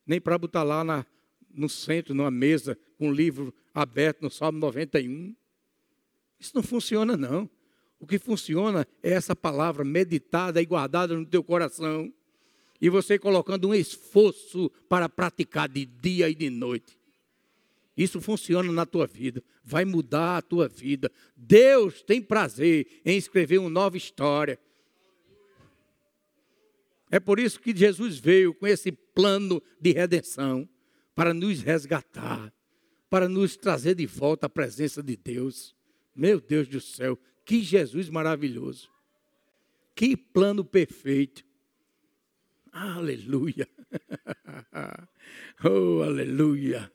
Nem 0.05 0.21
para 0.21 0.37
botar 0.37 0.65
lá 0.65 0.83
na, 0.83 1.07
no 1.55 1.69
centro, 1.69 2.13
numa 2.13 2.31
mesa, 2.31 2.77
com 2.99 3.09
um 3.09 3.13
livro 3.13 3.55
aberto 3.73 4.23
no 4.23 4.31
Salmo 4.31 4.59
91. 4.59 5.35
Isso 6.41 6.53
não 6.57 6.63
funciona, 6.63 7.17
não. 7.17 7.49
O 8.01 8.07
que 8.07 8.19
funciona 8.19 8.85
é 9.01 9.13
essa 9.13 9.37
palavra 9.37 9.85
meditada 9.85 10.61
e 10.61 10.67
guardada 10.67 11.15
no 11.15 11.25
teu 11.25 11.45
coração. 11.45 12.13
E 12.81 12.91
você 12.91 13.17
colocando 13.17 13.69
um 13.69 13.75
esforço 13.75 14.69
para 14.89 15.09
praticar 15.09 15.69
de 15.69 15.85
dia 15.87 16.29
e 16.29 16.35
de 16.35 16.51
noite. 16.51 16.99
Isso 17.97 18.21
funciona 18.21 18.73
na 18.73 18.87
tua 18.87 19.07
vida, 19.07 19.43
vai 19.63 19.85
mudar 19.85 20.39
a 20.39 20.43
tua 20.43 20.67
vida. 20.67 21.11
Deus 21.37 22.03
tem 22.03 22.23
prazer 22.23 22.87
em 23.05 23.17
escrever 23.17 23.59
uma 23.59 23.69
nova 23.69 23.97
história. 23.97 24.59
É 27.11 27.21
por 27.21 27.39
isso 27.39 27.61
que 27.61 27.77
Jesus 27.77 28.19
veio 28.19 28.55
com 28.55 28.67
esse 28.67 28.91
plano 28.91 29.63
de 29.79 29.93
redenção 29.93 30.67
para 31.15 31.35
nos 31.35 31.61
resgatar, 31.61 32.51
para 33.11 33.29
nos 33.29 33.55
trazer 33.57 33.95
de 33.95 34.07
volta 34.07 34.47
à 34.47 34.49
presença 34.49 35.03
de 35.03 35.15
Deus. 35.15 35.77
Meu 36.17 36.41
Deus 36.41 36.67
do 36.67 36.81
céu, 36.81 37.19
que 37.45 37.61
Jesus 37.61 38.09
maravilhoso. 38.09 38.91
Que 39.95 40.17
plano 40.17 40.65
perfeito. 40.65 41.45
Aleluia. 42.73 43.69
oh, 45.63 46.03
aleluia. 46.03 46.91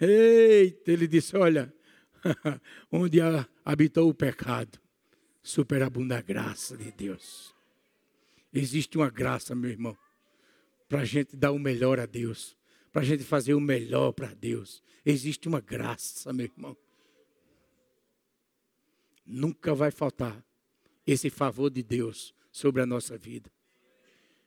Eita, 0.00 0.92
ele 0.92 1.06
disse: 1.06 1.36
Olha, 1.36 1.72
onde 2.90 3.18
habitou 3.64 4.08
o 4.08 4.14
pecado, 4.14 4.78
superabunda 5.42 6.18
a 6.18 6.22
graça 6.22 6.76
de 6.76 6.90
Deus. 6.92 7.54
Existe 8.52 8.96
uma 8.96 9.10
graça, 9.10 9.54
meu 9.54 9.70
irmão, 9.70 9.96
para 10.88 11.00
a 11.00 11.04
gente 11.04 11.36
dar 11.36 11.52
o 11.52 11.58
melhor 11.58 12.00
a 12.00 12.06
Deus, 12.06 12.56
para 12.92 13.02
a 13.02 13.04
gente 13.04 13.24
fazer 13.24 13.54
o 13.54 13.60
melhor 13.60 14.12
para 14.12 14.34
Deus. 14.34 14.82
Existe 15.04 15.48
uma 15.48 15.60
graça, 15.60 16.32
meu 16.32 16.46
irmão. 16.46 16.76
Nunca 19.24 19.74
vai 19.74 19.90
faltar 19.90 20.44
esse 21.06 21.30
favor 21.30 21.70
de 21.70 21.82
Deus 21.82 22.34
sobre 22.50 22.82
a 22.82 22.86
nossa 22.86 23.16
vida. 23.18 23.50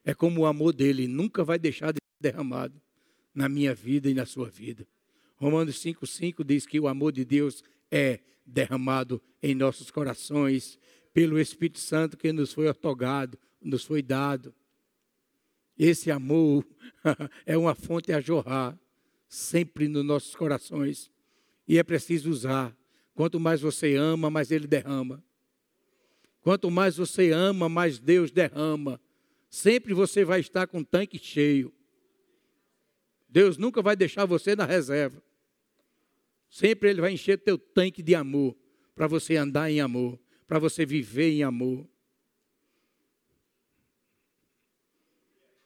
É 0.03 0.13
como 0.13 0.41
o 0.41 0.45
amor 0.45 0.73
dele 0.73 1.07
nunca 1.07 1.43
vai 1.43 1.59
deixar 1.59 1.91
de 1.91 1.97
ser 1.97 2.31
derramado 2.31 2.81
na 3.33 3.47
minha 3.47 3.75
vida 3.75 4.09
e 4.09 4.13
na 4.13 4.25
sua 4.25 4.49
vida. 4.49 4.87
Romanos 5.39 5.77
5,5 5.83 6.43
diz 6.43 6.65
que 6.65 6.79
o 6.79 6.87
amor 6.87 7.13
de 7.13 7.23
Deus 7.23 7.63
é 7.89 8.19
derramado 8.45 9.21
em 9.41 9.55
nossos 9.55 9.89
corações 9.89 10.77
pelo 11.13 11.39
Espírito 11.39 11.79
Santo 11.79 12.17
que 12.17 12.33
nos 12.33 12.51
foi 12.51 12.67
otorgado, 12.67 13.39
nos 13.61 13.85
foi 13.85 14.01
dado. 14.01 14.53
Esse 15.77 16.11
amor 16.11 16.67
é 17.45 17.57
uma 17.57 17.73
fonte 17.73 18.11
a 18.11 18.19
jorrar 18.19 18.77
sempre 19.29 19.87
nos 19.87 20.03
nossos 20.03 20.35
corações. 20.35 21.09
E 21.65 21.77
é 21.77 21.83
preciso 21.83 22.29
usar. 22.29 22.75
Quanto 23.13 23.39
mais 23.39 23.61
você 23.61 23.95
ama, 23.95 24.29
mais 24.29 24.51
ele 24.51 24.67
derrama. 24.67 25.23
Quanto 26.41 26.69
mais 26.69 26.97
você 26.97 27.31
ama, 27.31 27.69
mais 27.69 27.97
Deus 27.99 28.31
derrama. 28.31 28.99
Sempre 29.49 29.93
você 29.93 30.25
vai 30.25 30.41
estar 30.41 30.67
com 30.67 30.79
o 30.79 30.85
tanque 30.85 31.17
cheio. 31.17 31.73
Deus 33.29 33.57
nunca 33.57 33.81
vai 33.81 33.95
deixar 33.95 34.25
você 34.25 34.55
na 34.55 34.65
reserva. 34.65 35.21
Sempre 36.49 36.89
Ele 36.89 37.01
vai 37.01 37.13
encher 37.13 37.37
teu 37.37 37.57
tanque 37.57 38.01
de 38.01 38.15
amor, 38.15 38.57
para 38.95 39.07
você 39.07 39.37
andar 39.37 39.71
em 39.71 39.79
amor, 39.79 40.19
para 40.47 40.59
você 40.59 40.85
viver 40.85 41.31
em 41.31 41.43
amor. 41.43 41.87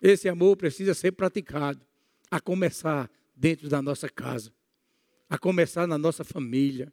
Esse 0.01 0.27
amor 0.27 0.57
precisa 0.57 0.93
ser 0.93 1.13
praticado, 1.13 1.85
a 2.29 2.39
começar 2.39 3.09
dentro 3.35 3.69
da 3.69 3.81
nossa 3.81 4.09
casa, 4.09 4.53
a 5.29 5.37
começar 5.37 5.87
na 5.87 5.97
nossa 5.97 6.23
família. 6.23 6.91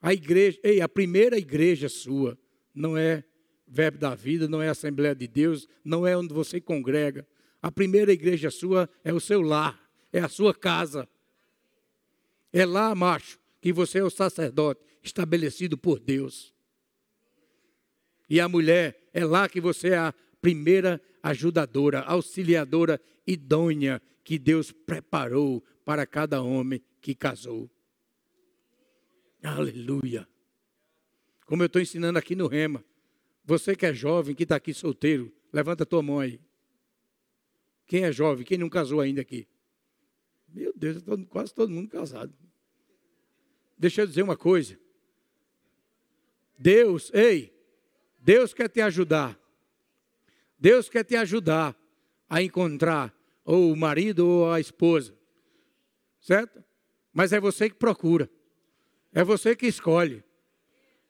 A 0.00 0.12
igreja, 0.12 0.60
ei, 0.62 0.80
a 0.80 0.88
primeira 0.88 1.38
igreja 1.38 1.88
sua 1.88 2.38
não 2.74 2.96
é 2.96 3.24
Verbo 3.66 3.98
da 3.98 4.14
Vida, 4.14 4.46
não 4.46 4.60
é 4.60 4.68
Assembleia 4.68 5.14
de 5.14 5.26
Deus, 5.26 5.66
não 5.82 6.06
é 6.06 6.16
onde 6.16 6.34
você 6.34 6.60
congrega. 6.60 7.26
A 7.62 7.72
primeira 7.72 8.12
igreja 8.12 8.50
sua 8.50 8.88
é 9.02 9.12
o 9.12 9.18
seu 9.18 9.40
lar, 9.40 9.90
é 10.12 10.20
a 10.20 10.28
sua 10.28 10.54
casa. 10.54 11.08
É 12.56 12.64
lá, 12.64 12.94
macho, 12.94 13.36
que 13.60 13.72
você 13.72 13.98
é 13.98 14.04
o 14.04 14.08
sacerdote 14.08 14.80
estabelecido 15.02 15.76
por 15.76 15.98
Deus. 15.98 16.54
E 18.30 18.38
a 18.38 18.48
mulher, 18.48 19.10
é 19.12 19.24
lá 19.24 19.48
que 19.48 19.60
você 19.60 19.88
é 19.88 19.98
a 19.98 20.14
primeira 20.40 21.02
ajudadora, 21.20 22.02
auxiliadora 22.02 23.00
idônea 23.26 24.00
que 24.22 24.38
Deus 24.38 24.70
preparou 24.70 25.64
para 25.84 26.06
cada 26.06 26.42
homem 26.42 26.80
que 27.00 27.12
casou. 27.12 27.68
Aleluia. 29.42 30.28
Como 31.46 31.60
eu 31.60 31.66
estou 31.66 31.82
ensinando 31.82 32.20
aqui 32.20 32.36
no 32.36 32.46
Rema. 32.46 32.84
Você 33.44 33.74
que 33.74 33.84
é 33.84 33.92
jovem, 33.92 34.32
que 34.32 34.44
está 34.44 34.54
aqui 34.54 34.72
solteiro, 34.72 35.34
levanta 35.52 35.82
a 35.82 35.86
tua 35.86 36.02
mão 36.02 36.20
aí. 36.20 36.40
Quem 37.84 38.04
é 38.04 38.12
jovem? 38.12 38.46
Quem 38.46 38.58
não 38.58 38.70
casou 38.70 39.00
ainda 39.00 39.20
aqui? 39.20 39.48
Meu 40.48 40.72
Deus, 40.72 41.02
quase 41.28 41.52
todo 41.52 41.68
mundo 41.68 41.88
casado. 41.88 42.32
Deixa 43.78 44.02
eu 44.02 44.06
dizer 44.06 44.22
uma 44.22 44.36
coisa. 44.36 44.78
Deus, 46.58 47.10
ei, 47.12 47.52
Deus 48.18 48.54
quer 48.54 48.68
te 48.68 48.80
ajudar. 48.80 49.38
Deus 50.58 50.88
quer 50.88 51.04
te 51.04 51.16
ajudar 51.16 51.76
a 52.28 52.42
encontrar 52.42 53.14
ou 53.44 53.72
o 53.72 53.76
marido 53.76 54.26
ou 54.26 54.50
a 54.50 54.60
esposa. 54.60 55.14
Certo? 56.20 56.64
Mas 57.12 57.32
é 57.32 57.40
você 57.40 57.68
que 57.68 57.76
procura. 57.76 58.30
É 59.12 59.22
você 59.22 59.54
que 59.54 59.66
escolhe. 59.66 60.24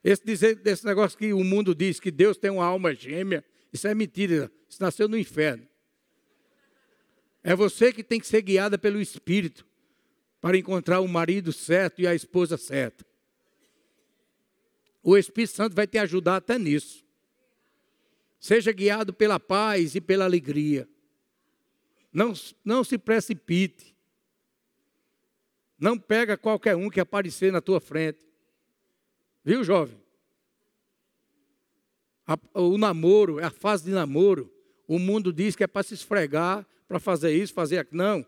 Esse, 0.03 0.25
dizer, 0.25 0.61
esse 0.67 0.85
negócio 0.85 1.17
que 1.17 1.33
o 1.33 1.45
mundo 1.45 1.75
diz 1.75 2.01
que 2.01 2.11
Deus 2.11 2.37
tem 2.37 2.51
uma 2.51 2.65
alma 2.65 2.95
gêmea, 2.95 3.45
isso 3.73 3.87
é 3.87 3.95
mentira. 3.95 4.51
Isso 4.69 4.83
nasceu 4.83 5.09
no 5.09 5.17
inferno. 5.17 5.67
É 7.43 7.55
você 7.55 7.93
que 7.93 8.03
tem 8.03 8.19
que 8.19 8.27
ser 8.27 8.43
guiada 8.43 8.77
pelo 8.77 9.01
Espírito 9.01 9.67
para 10.45 10.59
encontrar 10.59 11.01
o 11.01 11.09
marido 11.09 11.55
certo 11.55 12.03
e 12.03 12.07
a 12.07 12.15
esposa 12.15 12.59
certa. 12.59 13.03
O 15.03 15.17
Espírito 15.17 15.55
Santo 15.55 15.75
vai 15.75 15.87
te 15.87 15.97
ajudar 15.97 16.37
até 16.37 16.59
nisso. 16.59 17.03
Seja 18.39 18.71
guiado 18.71 19.15
pela 19.15 19.41
paz 19.41 19.95
e 19.95 20.03
pela 20.03 20.27
alegria. 20.27 20.87
Não, 22.13 22.35
não 22.63 22.85
se 22.85 22.99
precipite. 22.99 23.97
Não 25.79 25.99
pega 25.99 26.37
qualquer 26.37 26.77
um 26.77 26.91
que 26.91 27.01
aparecer 27.01 27.51
na 27.51 27.63
tua 27.63 27.81
frente. 27.81 28.23
Viu, 29.43 29.65
jovem? 29.65 29.99
A, 32.27 32.39
o 32.53 32.77
namoro, 32.77 33.43
a 33.43 33.49
fase 33.49 33.85
de 33.85 33.93
namoro, 33.93 34.53
o 34.87 34.99
mundo 34.99 35.33
diz 35.33 35.57
que 35.57 35.65
é 35.65 35.67
para 35.67 35.83
se 35.83 35.95
esfregar, 35.95 36.67
para 36.87 37.01
fazer 37.01 37.33
isso, 37.33 37.55
fazer 37.55 37.79
aquilo. 37.79 37.97
Não. 37.97 38.27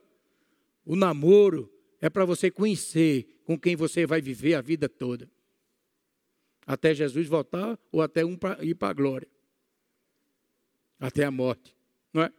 O 0.82 0.96
namoro 0.96 1.75
é 2.00 2.10
para 2.10 2.24
você 2.24 2.50
conhecer 2.50 3.40
com 3.44 3.58
quem 3.58 3.76
você 3.76 4.06
vai 4.06 4.20
viver 4.20 4.54
a 4.54 4.60
vida 4.60 4.88
toda. 4.88 5.30
Até 6.66 6.92
Jesus 6.94 7.26
voltar 7.28 7.78
ou 7.92 8.02
até 8.02 8.24
um 8.24 8.36
ir 8.60 8.74
para 8.74 8.88
a 8.90 8.92
glória. 8.92 9.28
Até 10.98 11.24
a 11.24 11.30
morte. 11.30 11.76
Não 12.12 12.22
é? 12.22 12.32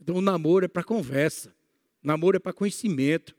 Então 0.00 0.16
o 0.16 0.20
namoro 0.20 0.64
é 0.64 0.68
para 0.68 0.82
conversa. 0.82 1.54
O 2.02 2.06
namoro 2.06 2.36
é 2.36 2.40
para 2.40 2.52
conhecimento. 2.52 3.36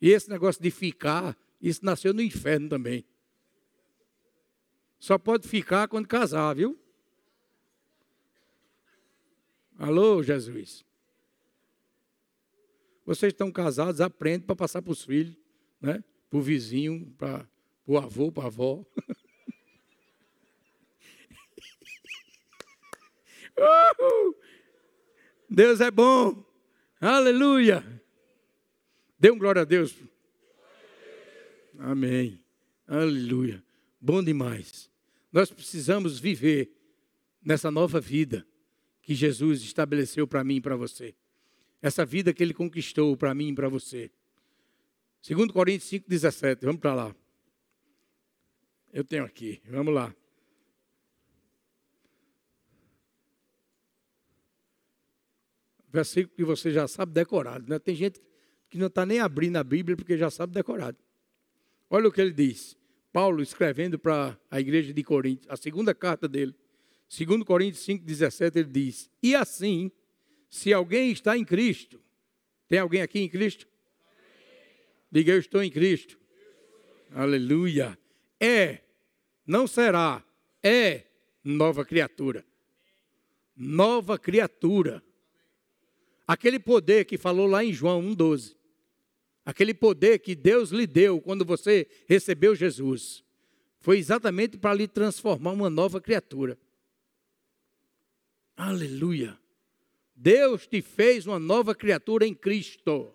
E 0.00 0.08
esse 0.08 0.30
negócio 0.30 0.62
de 0.62 0.70
ficar, 0.70 1.36
isso 1.60 1.84
nasceu 1.84 2.14
no 2.14 2.22
inferno 2.22 2.68
também. 2.68 3.04
Só 4.98 5.18
pode 5.18 5.46
ficar 5.46 5.88
quando 5.88 6.06
casar, 6.06 6.54
viu? 6.54 6.78
Alô, 9.78 10.22
Jesus. 10.22 10.84
Vocês 13.04 13.32
estão 13.32 13.50
casados, 13.50 14.00
aprendem 14.00 14.46
para 14.46 14.56
passar 14.56 14.82
para 14.82 14.92
os 14.92 15.02
filhos, 15.04 15.36
né? 15.80 16.04
para 16.28 16.38
o 16.38 16.42
vizinho, 16.42 17.12
para 17.18 17.48
o 17.86 17.98
avô, 17.98 18.30
para 18.30 18.44
a 18.44 18.46
avó. 18.46 18.84
Deus 25.48 25.80
é 25.80 25.90
bom. 25.90 26.44
Aleluia. 27.00 27.84
Dê 29.18 29.30
um 29.30 29.38
glória 29.38 29.62
a 29.62 29.64
Deus. 29.64 29.96
Amém. 31.78 32.42
Aleluia. 32.86 33.62
Bom 34.00 34.22
demais. 34.22 34.88
Nós 35.32 35.50
precisamos 35.50 36.18
viver 36.18 36.70
nessa 37.42 37.70
nova 37.70 38.00
vida 38.00 38.46
que 39.02 39.14
Jesus 39.14 39.62
estabeleceu 39.62 40.26
para 40.26 40.44
mim 40.44 40.56
e 40.56 40.60
para 40.60 40.76
você 40.76 41.14
essa 41.82 42.04
vida 42.04 42.32
que 42.32 42.42
ele 42.42 42.54
conquistou 42.54 43.16
para 43.16 43.34
mim 43.34 43.48
e 43.48 43.54
para 43.54 43.68
você. 43.68 44.10
2 45.26 45.50
Coríntios 45.50 45.88
5, 45.88 46.08
17. 46.08 46.64
Vamos 46.64 46.80
para 46.80 46.94
lá. 46.94 47.16
Eu 48.92 49.04
tenho 49.04 49.24
aqui. 49.24 49.60
Vamos 49.66 49.94
lá. 49.94 50.14
Versículo 55.92 56.36
que 56.36 56.44
você 56.44 56.72
já 56.72 56.86
sabe 56.86 57.12
decorado. 57.12 57.68
Né? 57.68 57.78
Tem 57.78 57.94
gente 57.94 58.20
que 58.68 58.78
não 58.78 58.86
está 58.86 59.04
nem 59.04 59.18
abrindo 59.18 59.56
a 59.56 59.64
Bíblia 59.64 59.96
porque 59.96 60.16
já 60.16 60.30
sabe 60.30 60.52
decorado. 60.52 60.96
Olha 61.88 62.08
o 62.08 62.12
que 62.12 62.20
ele 62.20 62.32
diz. 62.32 62.76
Paulo 63.12 63.42
escrevendo 63.42 63.98
para 63.98 64.38
a 64.48 64.60
igreja 64.60 64.94
de 64.94 65.02
Corinto, 65.02 65.50
a 65.50 65.56
segunda 65.56 65.92
carta 65.92 66.28
dele, 66.28 66.54
2 67.08 67.42
Coríntios 67.42 67.84
5,17, 67.84 68.56
ele 68.56 68.70
diz: 68.70 69.10
E 69.20 69.34
assim, 69.34 69.90
se 70.50 70.72
alguém 70.72 71.12
está 71.12 71.38
em 71.38 71.44
Cristo, 71.44 72.02
tem 72.68 72.80
alguém 72.80 73.00
aqui 73.00 73.20
em 73.20 73.28
Cristo? 73.28 73.68
Diga, 75.10 75.32
eu 75.32 75.38
estou 75.38 75.62
em 75.62 75.70
Cristo. 75.70 76.18
Aleluia. 77.12 77.96
É, 78.38 78.80
não 79.46 79.66
será, 79.66 80.24
é 80.62 81.04
nova 81.42 81.84
criatura. 81.84 82.44
Nova 83.56 84.18
criatura. 84.18 85.02
Aquele 86.26 86.58
poder 86.58 87.04
que 87.04 87.16
falou 87.16 87.46
lá 87.46 87.64
em 87.64 87.72
João 87.72 88.02
1,12. 88.02 88.56
Aquele 89.44 89.74
poder 89.74 90.18
que 90.18 90.34
Deus 90.34 90.70
lhe 90.70 90.86
deu 90.86 91.20
quando 91.20 91.44
você 91.44 91.88
recebeu 92.06 92.54
Jesus. 92.54 93.24
Foi 93.80 93.98
exatamente 93.98 94.58
para 94.58 94.74
lhe 94.74 94.86
transformar 94.86 95.52
uma 95.52 95.70
nova 95.70 96.00
criatura. 96.00 96.58
Aleluia. 98.56 99.39
Deus 100.22 100.66
te 100.66 100.82
fez 100.82 101.26
uma 101.26 101.38
nova 101.38 101.74
criatura 101.74 102.26
em 102.26 102.34
Cristo. 102.34 103.14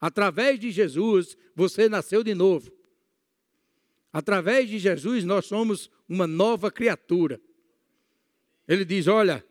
Através 0.00 0.58
de 0.58 0.72
Jesus, 0.72 1.36
você 1.54 1.88
nasceu 1.88 2.24
de 2.24 2.34
novo. 2.34 2.72
Através 4.12 4.68
de 4.68 4.80
Jesus, 4.80 5.22
nós 5.22 5.46
somos 5.46 5.88
uma 6.08 6.26
nova 6.26 6.68
criatura. 6.68 7.40
Ele 8.66 8.84
diz: 8.84 9.06
Olha, 9.06 9.46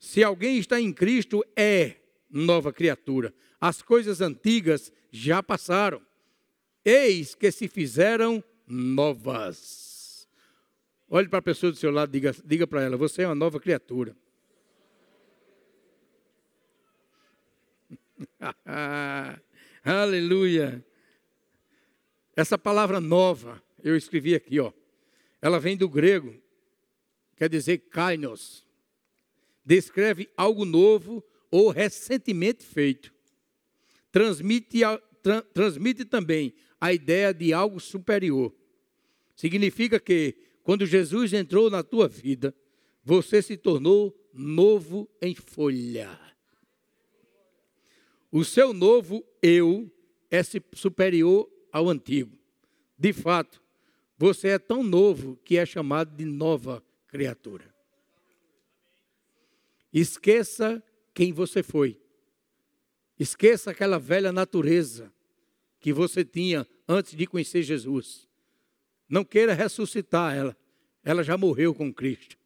se 0.00 0.24
alguém 0.24 0.58
está 0.58 0.80
em 0.80 0.92
Cristo, 0.92 1.44
é 1.54 1.94
nova 2.28 2.72
criatura. 2.72 3.32
As 3.60 3.80
coisas 3.80 4.20
antigas 4.20 4.92
já 5.12 5.44
passaram. 5.44 6.02
Eis 6.84 7.36
que 7.36 7.52
se 7.52 7.68
fizeram 7.68 8.42
novas. 8.66 10.28
Olhe 11.08 11.28
para 11.28 11.38
a 11.38 11.42
pessoa 11.42 11.70
do 11.70 11.78
seu 11.78 11.92
lado, 11.92 12.10
diga, 12.10 12.34
diga 12.44 12.66
para 12.66 12.82
ela: 12.82 12.96
Você 12.96 13.22
é 13.22 13.28
uma 13.28 13.34
nova 13.36 13.60
criatura. 13.60 14.16
Aleluia. 19.84 20.84
Essa 22.36 22.58
palavra 22.58 23.00
nova, 23.00 23.62
eu 23.82 23.96
escrevi 23.96 24.34
aqui, 24.34 24.58
ó. 24.58 24.72
Ela 25.40 25.60
vem 25.60 25.76
do 25.76 25.88
grego, 25.88 26.34
quer 27.36 27.48
dizer 27.48 27.78
kainos. 27.90 28.66
Descreve 29.64 30.28
algo 30.36 30.64
novo 30.64 31.24
ou 31.50 31.70
recentemente 31.70 32.64
feito. 32.64 33.12
Transmite, 34.10 34.80
tra, 35.22 35.42
transmite 35.42 36.04
também 36.04 36.54
a 36.80 36.92
ideia 36.92 37.32
de 37.32 37.52
algo 37.52 37.80
superior. 37.80 38.54
Significa 39.36 39.98
que 39.98 40.36
quando 40.62 40.86
Jesus 40.86 41.32
entrou 41.32 41.70
na 41.70 41.82
tua 41.82 42.08
vida, 42.08 42.54
você 43.02 43.42
se 43.42 43.56
tornou 43.56 44.14
novo 44.32 45.08
em 45.20 45.34
folha. 45.34 46.18
O 48.34 48.42
seu 48.42 48.72
novo 48.74 49.24
eu 49.40 49.88
é 50.28 50.40
superior 50.74 51.48
ao 51.70 51.88
antigo. 51.88 52.36
De 52.98 53.12
fato, 53.12 53.62
você 54.18 54.48
é 54.48 54.58
tão 54.58 54.82
novo 54.82 55.36
que 55.44 55.56
é 55.56 55.64
chamado 55.64 56.16
de 56.16 56.24
nova 56.24 56.82
criatura. 57.06 57.72
Esqueça 59.92 60.82
quem 61.14 61.32
você 61.32 61.62
foi. 61.62 61.96
Esqueça 63.16 63.70
aquela 63.70 64.00
velha 64.00 64.32
natureza 64.32 65.12
que 65.78 65.92
você 65.92 66.24
tinha 66.24 66.66
antes 66.88 67.14
de 67.14 67.28
conhecer 67.28 67.62
Jesus. 67.62 68.26
Não 69.08 69.24
queira 69.24 69.54
ressuscitar 69.54 70.34
ela. 70.34 70.56
Ela 71.04 71.22
já 71.22 71.38
morreu 71.38 71.72
com 71.72 71.94
Cristo. 71.94 72.36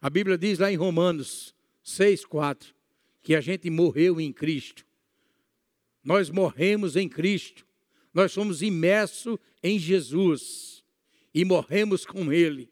A 0.00 0.08
Bíblia 0.08 0.38
diz 0.38 0.58
lá 0.58 0.72
em 0.72 0.76
Romanos 0.76 1.54
6, 1.82 2.24
4 2.24 2.81
que 3.22 3.34
a 3.34 3.40
gente 3.40 3.70
morreu 3.70 4.20
em 4.20 4.32
Cristo. 4.32 4.84
Nós 6.02 6.30
morremos 6.30 6.96
em 6.96 7.08
Cristo. 7.08 7.64
Nós 8.12 8.32
somos 8.32 8.62
imersos 8.62 9.38
em 9.62 9.78
Jesus 9.78 10.84
e 11.32 11.44
morremos 11.44 12.04
com 12.04 12.32
Ele. 12.32 12.70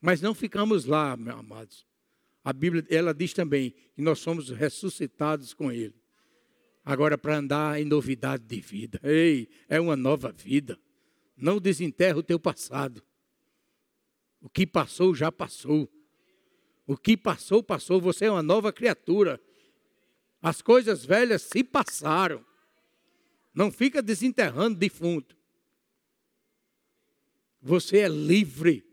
Mas 0.00 0.20
não 0.20 0.34
ficamos 0.34 0.84
lá, 0.84 1.16
meus 1.16 1.38
amados. 1.38 1.86
A 2.42 2.52
Bíblia 2.52 2.84
ela 2.90 3.14
diz 3.14 3.32
também 3.32 3.74
que 3.94 4.02
nós 4.02 4.18
somos 4.18 4.50
ressuscitados 4.50 5.54
com 5.54 5.72
Ele. 5.72 5.94
Agora, 6.84 7.16
para 7.16 7.38
andar 7.38 7.80
em 7.80 7.84
novidade 7.86 8.44
de 8.44 8.60
vida. 8.60 9.00
Ei, 9.02 9.48
é 9.68 9.80
uma 9.80 9.96
nova 9.96 10.30
vida. 10.30 10.78
Não 11.34 11.58
desenterra 11.58 12.18
o 12.18 12.22
teu 12.22 12.38
passado. 12.38 13.02
O 14.42 14.50
que 14.50 14.66
passou, 14.66 15.14
já 15.14 15.32
passou. 15.32 15.90
O 16.86 16.98
que 16.98 17.16
passou, 17.16 17.62
passou. 17.62 17.98
Você 18.02 18.26
é 18.26 18.30
uma 18.30 18.42
nova 18.42 18.70
criatura. 18.70 19.40
As 20.44 20.60
coisas 20.60 21.06
velhas 21.06 21.40
se 21.40 21.64
passaram. 21.64 22.44
Não 23.54 23.72
fica 23.72 24.02
desenterrando 24.02 24.76
defunto. 24.76 25.34
Você 27.62 28.00
é 28.00 28.08
livre 28.08 28.84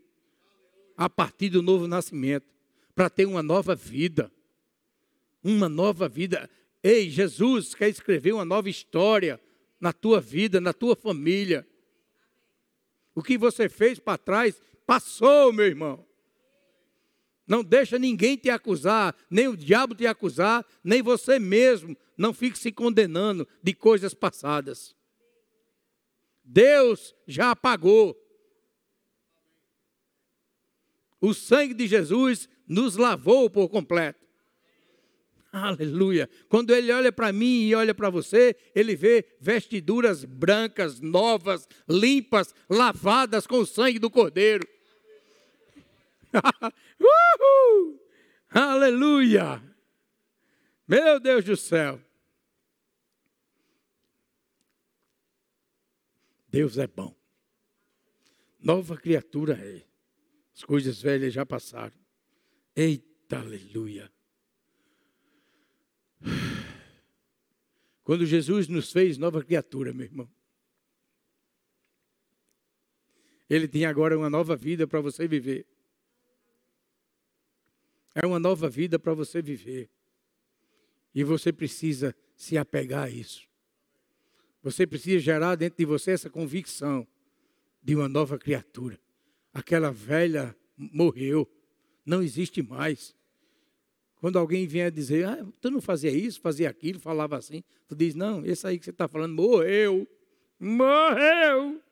a 0.96 1.10
partir 1.10 1.50
do 1.50 1.60
novo 1.60 1.86
nascimento 1.86 2.46
para 2.94 3.10
ter 3.10 3.26
uma 3.26 3.42
nova 3.42 3.74
vida. 3.74 4.32
Uma 5.44 5.68
nova 5.68 6.08
vida. 6.08 6.48
Ei, 6.82 7.10
Jesus 7.10 7.74
quer 7.74 7.90
escrever 7.90 8.32
uma 8.32 8.46
nova 8.46 8.70
história 8.70 9.38
na 9.78 9.92
tua 9.92 10.22
vida, 10.22 10.58
na 10.58 10.72
tua 10.72 10.96
família. 10.96 11.68
O 13.14 13.22
que 13.22 13.36
você 13.36 13.68
fez 13.68 13.98
para 13.98 14.16
trás 14.16 14.58
passou, 14.86 15.52
meu 15.52 15.66
irmão. 15.66 16.02
Não 17.46 17.64
deixa 17.64 17.98
ninguém 17.98 18.36
te 18.36 18.48
acusar, 18.50 19.14
nem 19.28 19.48
o 19.48 19.56
diabo 19.56 19.94
te 19.94 20.06
acusar, 20.06 20.64
nem 20.82 21.02
você 21.02 21.38
mesmo. 21.38 21.96
Não 22.16 22.32
fique 22.32 22.58
se 22.58 22.70
condenando 22.70 23.46
de 23.62 23.74
coisas 23.74 24.14
passadas. 24.14 24.94
Deus 26.44 27.14
já 27.26 27.50
apagou. 27.50 28.16
O 31.20 31.32
sangue 31.32 31.74
de 31.74 31.86
Jesus 31.86 32.48
nos 32.66 32.96
lavou 32.96 33.48
por 33.48 33.68
completo. 33.68 34.22
Aleluia. 35.52 36.30
Quando 36.48 36.74
ele 36.74 36.90
olha 36.90 37.12
para 37.12 37.30
mim 37.30 37.64
e 37.64 37.74
olha 37.74 37.94
para 37.94 38.08
você, 38.08 38.56
ele 38.74 38.96
vê 38.96 39.24
vestiduras 39.38 40.24
brancas, 40.24 40.98
novas, 40.98 41.68
limpas, 41.86 42.54
lavadas 42.70 43.46
com 43.46 43.58
o 43.58 43.66
sangue 43.66 43.98
do 43.98 44.10
Cordeiro. 44.10 44.66
Uhul! 47.00 48.00
Aleluia! 48.50 49.62
Meu 50.86 51.20
Deus 51.20 51.44
do 51.44 51.56
céu! 51.56 52.00
Deus 56.48 56.76
é 56.76 56.86
bom. 56.86 57.16
Nova 58.60 58.96
criatura 58.96 59.54
é. 59.54 59.86
As 60.54 60.62
coisas 60.62 61.00
velhas 61.00 61.32
já 61.32 61.46
passaram. 61.46 61.96
Eita, 62.76 63.38
aleluia. 63.38 64.12
Quando 68.04 68.26
Jesus 68.26 68.68
nos 68.68 68.92
fez 68.92 69.16
nova 69.16 69.42
criatura, 69.42 69.94
meu 69.94 70.04
irmão. 70.04 70.30
Ele 73.48 73.66
tem 73.66 73.86
agora 73.86 74.16
uma 74.16 74.28
nova 74.28 74.54
vida 74.54 74.86
para 74.86 75.00
você 75.00 75.26
viver. 75.26 75.66
É 78.14 78.26
uma 78.26 78.38
nova 78.38 78.68
vida 78.68 78.98
para 78.98 79.14
você 79.14 79.40
viver. 79.40 79.90
E 81.14 81.24
você 81.24 81.52
precisa 81.52 82.14
se 82.34 82.56
apegar 82.56 83.04
a 83.04 83.10
isso. 83.10 83.46
Você 84.62 84.86
precisa 84.86 85.18
gerar 85.18 85.56
dentro 85.56 85.78
de 85.78 85.84
você 85.84 86.12
essa 86.12 86.30
convicção 86.30 87.06
de 87.82 87.96
uma 87.96 88.08
nova 88.08 88.38
criatura. 88.38 88.98
Aquela 89.52 89.90
velha 89.90 90.56
morreu, 90.76 91.50
não 92.06 92.22
existe 92.22 92.62
mais. 92.62 93.14
Quando 94.16 94.38
alguém 94.38 94.66
vier 94.66 94.90
dizer, 94.90 95.26
ah, 95.26 95.44
tu 95.60 95.70
não 95.70 95.80
fazia 95.80 96.10
isso, 96.10 96.40
fazia 96.40 96.70
aquilo, 96.70 97.00
falava 97.00 97.36
assim, 97.36 97.62
tu 97.88 97.96
diz, 97.96 98.14
não, 98.14 98.46
esse 98.46 98.66
aí 98.66 98.78
que 98.78 98.84
você 98.84 98.90
está 98.90 99.08
falando 99.08 99.34
morreu. 99.34 100.08
Morreu. 100.60 101.82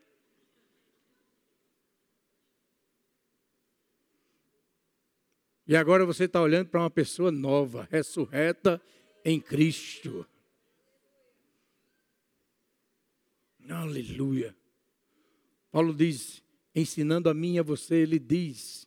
E 5.70 5.76
agora 5.76 6.04
você 6.04 6.24
está 6.24 6.42
olhando 6.42 6.66
para 6.66 6.80
uma 6.80 6.90
pessoa 6.90 7.30
nova, 7.30 7.86
ressurreta 7.92 8.82
em 9.24 9.38
Cristo. 9.38 10.26
Aleluia. 13.68 14.52
Paulo 15.70 15.94
diz, 15.94 16.42
ensinando 16.74 17.28
a 17.28 17.34
mim 17.34 17.54
e 17.54 17.58
a 17.60 17.62
você, 17.62 17.98
ele 17.98 18.18
diz: 18.18 18.84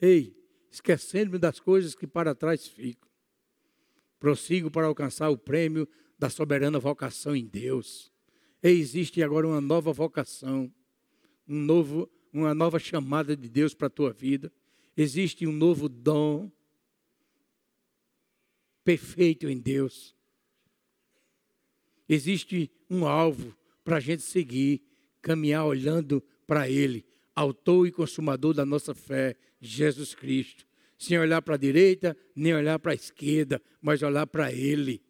Ei, 0.00 0.34
esquecendo-me 0.70 1.36
das 1.36 1.60
coisas 1.60 1.94
que 1.94 2.06
para 2.06 2.34
trás 2.34 2.66
ficam, 2.66 3.10
prossigo 4.18 4.70
para 4.70 4.86
alcançar 4.86 5.28
o 5.28 5.36
prêmio 5.36 5.86
da 6.18 6.30
soberana 6.30 6.78
vocação 6.78 7.36
em 7.36 7.44
Deus. 7.44 8.10
existe 8.62 9.22
agora 9.22 9.46
uma 9.46 9.60
nova 9.60 9.92
vocação, 9.92 10.72
um 11.46 11.60
novo, 11.60 12.10
uma 12.32 12.54
nova 12.54 12.78
chamada 12.78 13.36
de 13.36 13.46
Deus 13.46 13.74
para 13.74 13.88
a 13.88 13.90
tua 13.90 14.10
vida. 14.10 14.50
Existe 14.96 15.46
um 15.46 15.52
novo 15.52 15.88
dom 15.88 16.50
perfeito 18.84 19.48
em 19.48 19.58
Deus. 19.58 20.14
Existe 22.08 22.70
um 22.88 23.06
alvo 23.06 23.56
para 23.82 23.96
a 23.96 24.00
gente 24.00 24.22
seguir, 24.22 24.82
caminhar 25.20 25.64
olhando 25.64 26.22
para 26.46 26.68
Ele, 26.68 27.04
autor 27.34 27.86
e 27.86 27.92
consumador 27.92 28.54
da 28.54 28.64
nossa 28.64 28.94
fé, 28.94 29.36
Jesus 29.60 30.14
Cristo. 30.14 30.66
Sem 30.98 31.18
olhar 31.18 31.42
para 31.42 31.54
a 31.54 31.58
direita, 31.58 32.16
nem 32.36 32.54
olhar 32.54 32.78
para 32.78 32.92
a 32.92 32.94
esquerda, 32.94 33.60
mas 33.80 34.02
olhar 34.02 34.26
para 34.26 34.52
Ele. 34.52 35.02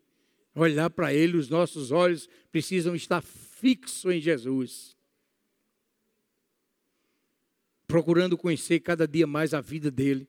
Olhar 0.54 0.88
para 0.88 1.12
Ele, 1.12 1.36
os 1.36 1.48
nossos 1.48 1.90
olhos 1.90 2.28
precisam 2.50 2.94
estar 2.94 3.20
fixos 3.20 4.12
em 4.12 4.20
Jesus. 4.20 4.93
Procurando 7.94 8.36
conhecer 8.36 8.80
cada 8.80 9.06
dia 9.06 9.24
mais 9.24 9.54
a 9.54 9.60
vida 9.60 9.88
dele, 9.88 10.28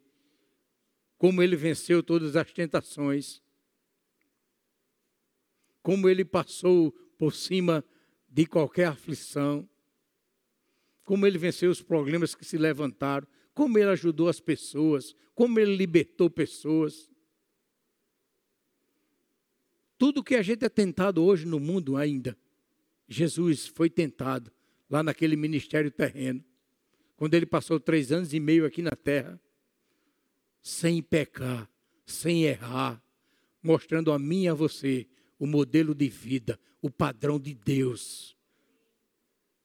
como 1.17 1.41
ele 1.41 1.55
venceu 1.55 2.03
todas 2.03 2.35
as 2.35 2.53
tentações, 2.53 3.41
como 5.81 6.07
ele 6.07 6.23
passou 6.23 6.91
por 7.17 7.33
cima 7.33 7.83
de 8.29 8.45
qualquer 8.45 8.85
aflição, 8.89 9.67
como 11.03 11.25
ele 11.25 11.39
venceu 11.39 11.71
os 11.71 11.81
problemas 11.81 12.35
que 12.35 12.45
se 12.45 12.55
levantaram, 12.55 13.27
como 13.51 13.79
ele 13.79 13.89
ajudou 13.89 14.29
as 14.29 14.39
pessoas, 14.39 15.15
como 15.33 15.59
ele 15.59 15.75
libertou 15.75 16.29
pessoas. 16.29 17.09
Tudo 19.97 20.23
que 20.23 20.35
a 20.35 20.43
gente 20.43 20.63
é 20.63 20.69
tentado 20.69 21.23
hoje 21.23 21.47
no 21.47 21.59
mundo 21.59 21.97
ainda, 21.97 22.37
Jesus 23.07 23.65
foi 23.65 23.89
tentado 23.89 24.51
lá 24.87 25.01
naquele 25.01 25.35
ministério 25.35 25.89
terreno, 25.89 26.45
quando 27.15 27.33
ele 27.33 27.45
passou 27.45 27.79
três 27.79 28.11
anos 28.11 28.33
e 28.33 28.39
meio 28.39 28.65
aqui 28.65 28.81
na 28.81 28.91
terra, 28.91 29.39
sem 30.61 31.01
pecar, 31.01 31.69
sem 32.05 32.43
errar, 32.43 33.01
mostrando 33.61 34.11
a 34.11 34.19
mim 34.19 34.43
e 34.43 34.47
a 34.49 34.53
você 34.53 35.07
o 35.39 35.45
modelo 35.45 35.93
de 35.93 36.07
vida, 36.09 36.59
o 36.81 36.89
padrão 36.89 37.39
de 37.39 37.53
Deus 37.53 38.35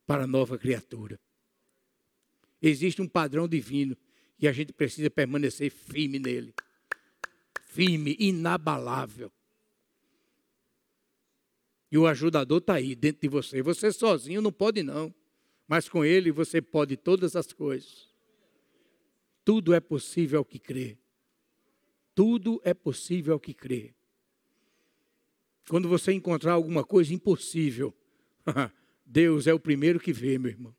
para 0.07 0.25
a 0.25 0.27
nova 0.27 0.59
criatura. 0.59 1.21
Existe 2.61 3.01
um 3.01 3.09
padrão 3.09 3.49
divino 3.49 3.97
e 4.39 4.49
a 4.49 4.53
gente 4.53 4.73
precisa 4.73 5.11
permanecer 5.11 5.71
firme 5.71 6.19
nele. 6.19 6.55
Firme, 7.67 8.17
inabalável. 8.19 9.33
E 11.91 11.99
o 11.99 12.07
ajudador 12.07 12.59
está 12.59 12.75
aí 12.75 12.95
dentro 12.95 13.23
de 13.23 13.29
você. 13.29 13.63
Você 13.63 13.93
sozinho 13.93 14.41
não 14.41 14.53
pode, 14.53 14.83
não. 14.83 15.15
Mas 15.71 15.89
com 15.89 16.05
ele 16.05 16.33
você 16.33 16.61
pode 16.61 16.97
todas 16.97 17.37
as 17.37 17.53
coisas. 17.53 18.13
Tudo 19.45 19.73
é 19.73 19.79
possível 19.79 20.41
ao 20.41 20.45
que 20.45 20.59
crê. 20.59 20.99
Tudo 22.13 22.61
é 22.65 22.75
possível 22.75 23.35
ao 23.35 23.39
que 23.39 23.55
crê. 23.55 23.95
Quando 25.69 25.89
você 25.89 26.13
encontrar 26.13 26.55
alguma 26.55 26.83
coisa 26.83 27.15
impossível, 27.15 27.95
Deus 29.07 29.47
é 29.47 29.55
o 29.55 29.61
primeiro 29.61 30.01
que 30.01 30.13
vê, 30.13 30.39
meu 30.39 30.51
irmão. 30.51 30.75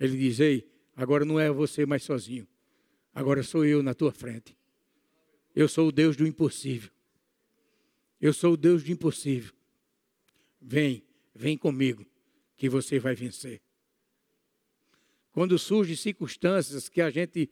Ele 0.00 0.18
diz: 0.18 0.40
Ei, 0.40 0.68
agora 0.96 1.24
não 1.24 1.38
é 1.38 1.48
você 1.48 1.86
mais 1.86 2.02
sozinho. 2.02 2.48
Agora 3.14 3.40
sou 3.44 3.64
eu 3.64 3.84
na 3.84 3.94
tua 3.94 4.10
frente. 4.10 4.58
Eu 5.54 5.68
sou 5.68 5.86
o 5.86 5.92
Deus 5.92 6.16
do 6.16 6.26
impossível. 6.26 6.90
Eu 8.20 8.32
sou 8.32 8.54
o 8.54 8.56
Deus 8.56 8.82
do 8.82 8.90
impossível. 8.90 9.54
Vem, 10.60 11.04
vem 11.32 11.56
comigo, 11.56 12.04
que 12.56 12.68
você 12.68 12.98
vai 12.98 13.14
vencer. 13.14 13.63
Quando 15.34 15.58
surgem 15.58 15.96
circunstâncias 15.96 16.88
que 16.88 17.00
a 17.00 17.10
gente 17.10 17.50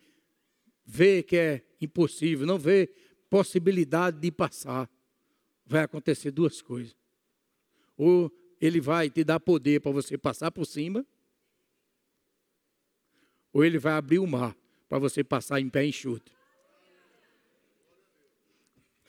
vê 0.87 1.21
que 1.21 1.37
é 1.37 1.67
impossível, 1.81 2.47
não 2.47 2.57
vê 2.57 2.87
possibilidade 3.29 4.21
de 4.21 4.31
passar, 4.31 4.89
vai 5.67 5.83
acontecer 5.83 6.31
duas 6.31 6.63
coisas. 6.63 6.97
Ou 7.97 8.31
ele 8.61 8.81
vai 8.81 9.11
te 9.11 9.25
dar 9.25 9.41
poder 9.41 9.81
para 9.81 9.91
você 9.91 10.17
passar 10.17 10.53
por 10.53 10.65
cima, 10.65 11.05
ou 13.53 13.65
ele 13.65 13.81
vai 13.81 13.95
abrir 13.95 14.21
o 14.21 14.29
mar 14.29 14.57
para 14.89 15.01
você 15.01 15.25
passar 15.25 15.59
em 15.61 15.69
pé 15.69 15.85
enxuto. 15.85 16.31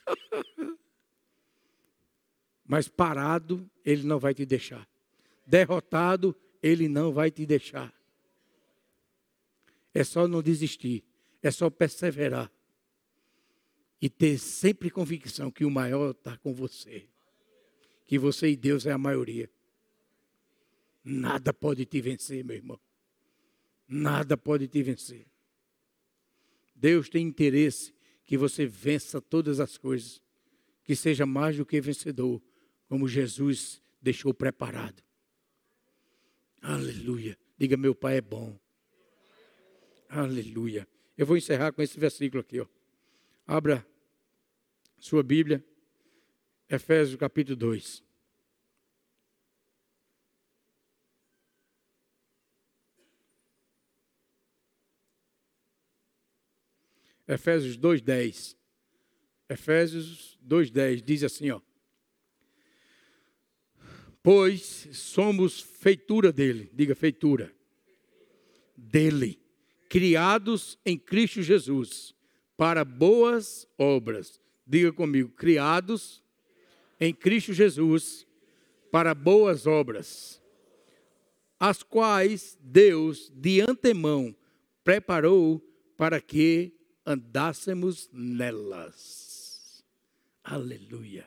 Mas 2.66 2.88
parado, 2.88 3.70
ele 3.84 4.02
não 4.02 4.18
vai 4.18 4.34
te 4.34 4.44
deixar. 4.44 4.84
Derrotado, 5.46 6.34
ele 6.60 6.88
não 6.88 7.12
vai 7.12 7.30
te 7.30 7.46
deixar. 7.46 7.94
É 9.94 10.02
só 10.02 10.26
não 10.26 10.42
desistir, 10.42 11.04
é 11.40 11.50
só 11.50 11.70
perseverar 11.70 12.50
e 14.00 14.10
ter 14.10 14.36
sempre 14.38 14.90
convicção 14.90 15.50
que 15.50 15.64
o 15.64 15.70
maior 15.70 16.10
está 16.10 16.36
com 16.36 16.52
você, 16.52 17.08
que 18.04 18.18
você 18.18 18.50
e 18.50 18.56
Deus 18.56 18.84
é 18.84 18.92
a 18.92 18.98
maioria. 18.98 19.48
Nada 21.02 21.54
pode 21.54 21.86
te 21.86 22.00
vencer, 22.00 22.44
meu 22.44 22.56
irmão. 22.56 22.78
Nada 23.88 24.36
pode 24.36 24.66
te 24.68 24.82
vencer. 24.82 25.26
Deus 26.74 27.08
tem 27.08 27.26
interesse 27.26 27.94
que 28.24 28.36
você 28.36 28.66
vença 28.66 29.20
todas 29.20 29.60
as 29.60 29.78
coisas, 29.78 30.20
que 30.82 30.96
seja 30.96 31.24
mais 31.24 31.56
do 31.56 31.64
que 31.64 31.80
vencedor, 31.80 32.42
como 32.88 33.08
Jesus 33.08 33.80
deixou 34.02 34.34
preparado. 34.34 35.02
Aleluia. 36.60 37.38
Diga, 37.58 37.76
meu 37.76 37.94
Pai 37.94 38.18
é 38.18 38.20
bom. 38.20 38.58
Aleluia. 40.16 40.86
Eu 41.18 41.26
vou 41.26 41.36
encerrar 41.36 41.72
com 41.72 41.82
esse 41.82 41.98
versículo 41.98 42.40
aqui, 42.40 42.60
ó. 42.60 42.66
Abra 43.44 43.84
sua 44.96 45.24
Bíblia, 45.24 45.64
Efésios 46.70 47.16
capítulo 47.18 47.56
2. 47.56 48.04
Efésios 57.26 57.76
2:10. 57.76 58.56
Efésios 59.48 60.38
2:10 60.40 61.02
diz 61.02 61.24
assim, 61.24 61.50
ó: 61.50 61.60
Pois 64.22 64.86
somos 64.92 65.60
feitura 65.60 66.32
dele, 66.32 66.70
diga 66.72 66.94
feitura. 66.94 67.52
Dele, 68.76 69.43
criados 69.94 70.76
em 70.84 70.98
Cristo 70.98 71.40
Jesus 71.40 72.16
para 72.56 72.84
boas 72.84 73.64
obras. 73.78 74.40
Diga 74.66 74.92
comigo, 74.92 75.30
criados 75.30 76.20
em 76.98 77.14
Cristo 77.14 77.52
Jesus 77.52 78.26
para 78.90 79.14
boas 79.14 79.68
obras, 79.68 80.42
as 81.60 81.84
quais 81.84 82.58
Deus 82.60 83.30
de 83.36 83.60
antemão 83.60 84.34
preparou 84.82 85.60
para 85.96 86.20
que 86.20 86.74
andássemos 87.06 88.10
nelas. 88.12 89.84
Aleluia. 90.42 91.24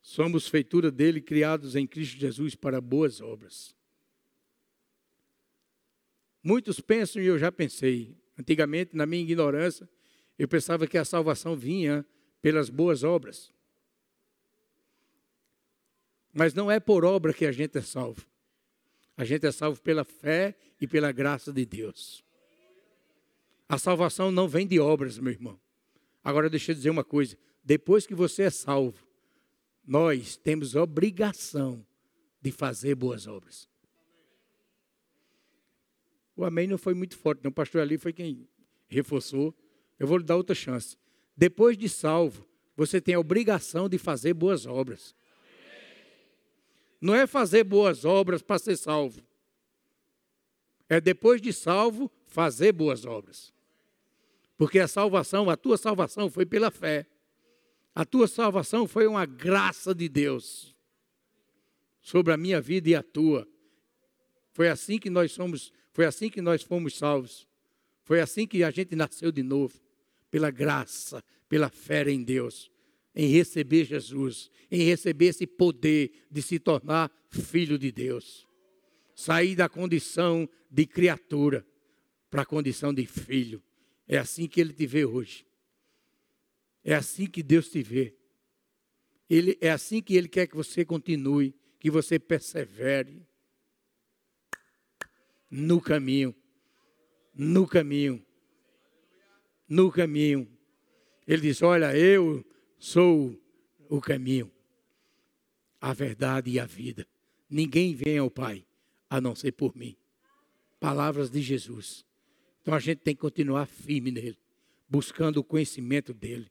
Somos 0.00 0.46
feitura 0.46 0.88
dele, 0.88 1.20
criados 1.20 1.74
em 1.74 1.84
Cristo 1.84 2.16
Jesus 2.16 2.54
para 2.54 2.80
boas 2.80 3.20
obras. 3.20 3.74
Muitos 6.42 6.80
pensam, 6.80 7.22
e 7.22 7.26
eu 7.26 7.38
já 7.38 7.52
pensei, 7.52 8.16
antigamente, 8.38 8.96
na 8.96 9.06
minha 9.06 9.22
ignorância, 9.22 9.88
eu 10.38 10.48
pensava 10.48 10.86
que 10.86 10.98
a 10.98 11.04
salvação 11.04 11.54
vinha 11.56 12.04
pelas 12.40 12.68
boas 12.68 13.04
obras. 13.04 13.52
Mas 16.32 16.54
não 16.54 16.70
é 16.70 16.80
por 16.80 17.04
obra 17.04 17.32
que 17.32 17.46
a 17.46 17.52
gente 17.52 17.78
é 17.78 17.82
salvo. 17.82 18.26
A 19.16 19.24
gente 19.24 19.46
é 19.46 19.52
salvo 19.52 19.80
pela 19.80 20.04
fé 20.04 20.56
e 20.80 20.86
pela 20.86 21.12
graça 21.12 21.52
de 21.52 21.64
Deus. 21.64 22.24
A 23.68 23.78
salvação 23.78 24.32
não 24.32 24.48
vem 24.48 24.66
de 24.66 24.80
obras, 24.80 25.18
meu 25.18 25.32
irmão. 25.32 25.60
Agora 26.24 26.50
deixa 26.50 26.72
eu 26.72 26.74
dizer 26.74 26.90
uma 26.90 27.04
coisa: 27.04 27.36
depois 27.62 28.06
que 28.06 28.14
você 28.14 28.44
é 28.44 28.50
salvo, 28.50 29.06
nós 29.86 30.36
temos 30.36 30.74
obrigação 30.74 31.86
de 32.40 32.50
fazer 32.50 32.94
boas 32.94 33.26
obras. 33.26 33.68
O 36.36 36.44
amém 36.44 36.66
não 36.66 36.78
foi 36.78 36.94
muito 36.94 37.16
forte, 37.16 37.42
não. 37.42 37.50
O 37.50 37.54
pastor 37.54 37.80
ali 37.80 37.98
foi 37.98 38.12
quem 38.12 38.48
reforçou. 38.88 39.54
Eu 39.98 40.06
vou 40.06 40.18
lhe 40.18 40.24
dar 40.24 40.36
outra 40.36 40.54
chance. 40.54 40.96
Depois 41.36 41.76
de 41.76 41.88
salvo, 41.88 42.48
você 42.76 43.00
tem 43.00 43.14
a 43.14 43.20
obrigação 43.20 43.88
de 43.88 43.98
fazer 43.98 44.34
boas 44.34 44.66
obras. 44.66 45.14
Não 47.00 47.14
é 47.14 47.26
fazer 47.26 47.64
boas 47.64 48.04
obras 48.04 48.42
para 48.42 48.58
ser 48.58 48.76
salvo. 48.76 49.22
É 50.88 51.00
depois 51.00 51.40
de 51.40 51.52
salvo, 51.52 52.10
fazer 52.26 52.72
boas 52.72 53.04
obras. 53.04 53.52
Porque 54.56 54.78
a 54.78 54.86
salvação, 54.86 55.50
a 55.50 55.56
tua 55.56 55.76
salvação 55.76 56.30
foi 56.30 56.46
pela 56.46 56.70
fé. 56.70 57.06
A 57.94 58.04
tua 58.04 58.28
salvação 58.28 58.86
foi 58.86 59.06
uma 59.06 59.26
graça 59.26 59.94
de 59.94 60.08
Deus. 60.08 60.72
sobre 62.02 62.32
a 62.32 62.36
minha 62.36 62.60
vida 62.60 62.90
e 62.90 62.94
a 62.94 63.02
tua. 63.02 63.48
Foi 64.50 64.68
assim 64.68 64.98
que 64.98 65.08
nós 65.08 65.32
somos, 65.32 65.72
foi 65.92 66.06
assim 66.06 66.28
que 66.28 66.40
nós 66.40 66.62
fomos 66.62 66.96
salvos. 66.96 67.46
Foi 68.02 68.20
assim 68.20 68.46
que 68.46 68.64
a 68.64 68.70
gente 68.70 68.96
nasceu 68.96 69.30
de 69.30 69.42
novo, 69.42 69.80
pela 70.30 70.50
graça, 70.50 71.22
pela 71.48 71.68
fé 71.68 72.08
em 72.10 72.22
Deus, 72.22 72.70
em 73.14 73.28
receber 73.28 73.84
Jesus, 73.84 74.50
em 74.70 74.82
receber 74.82 75.26
esse 75.26 75.46
poder 75.46 76.10
de 76.30 76.42
se 76.42 76.58
tornar 76.58 77.12
filho 77.30 77.78
de 77.78 77.92
Deus. 77.92 78.46
Sair 79.14 79.54
da 79.54 79.68
condição 79.68 80.48
de 80.70 80.86
criatura 80.86 81.64
para 82.30 82.42
a 82.42 82.46
condição 82.46 82.92
de 82.92 83.06
filho. 83.06 83.62
É 84.08 84.16
assim 84.16 84.48
que 84.48 84.60
ele 84.60 84.72
te 84.72 84.86
vê 84.86 85.04
hoje. 85.04 85.46
É 86.82 86.94
assim 86.94 87.26
que 87.26 87.42
Deus 87.42 87.68
te 87.68 87.82
vê. 87.82 88.16
Ele, 89.28 89.56
é 89.60 89.70
assim 89.70 90.02
que 90.02 90.16
ele 90.16 90.28
quer 90.28 90.46
que 90.46 90.56
você 90.56 90.84
continue, 90.84 91.54
que 91.78 91.90
você 91.90 92.18
persevere 92.18 93.22
no 95.52 95.80
caminho 95.80 96.34
no 97.34 97.66
caminho. 97.66 98.24
No 99.68 99.90
caminho. 99.90 100.48
Ele 101.26 101.42
diz: 101.42 101.62
Olha, 101.62 101.96
eu 101.96 102.44
sou 102.78 103.38
o 103.88 104.00
caminho, 104.00 104.50
a 105.80 105.92
verdade 105.92 106.50
e 106.50 106.60
a 106.60 106.66
vida. 106.66 107.06
Ninguém 107.48 107.94
vem 107.94 108.18
ao 108.18 108.30
Pai 108.30 108.66
a 109.08 109.20
não 109.20 109.34
ser 109.34 109.52
por 109.52 109.76
mim. 109.76 109.96
Palavras 110.80 111.30
de 111.30 111.40
Jesus. 111.40 112.04
Então 112.60 112.74
a 112.74 112.80
gente 112.80 112.98
tem 112.98 113.14
que 113.14 113.20
continuar 113.20 113.66
firme 113.66 114.10
nele, 114.10 114.38
buscando 114.88 115.38
o 115.38 115.44
conhecimento 115.44 116.14
dele, 116.14 116.50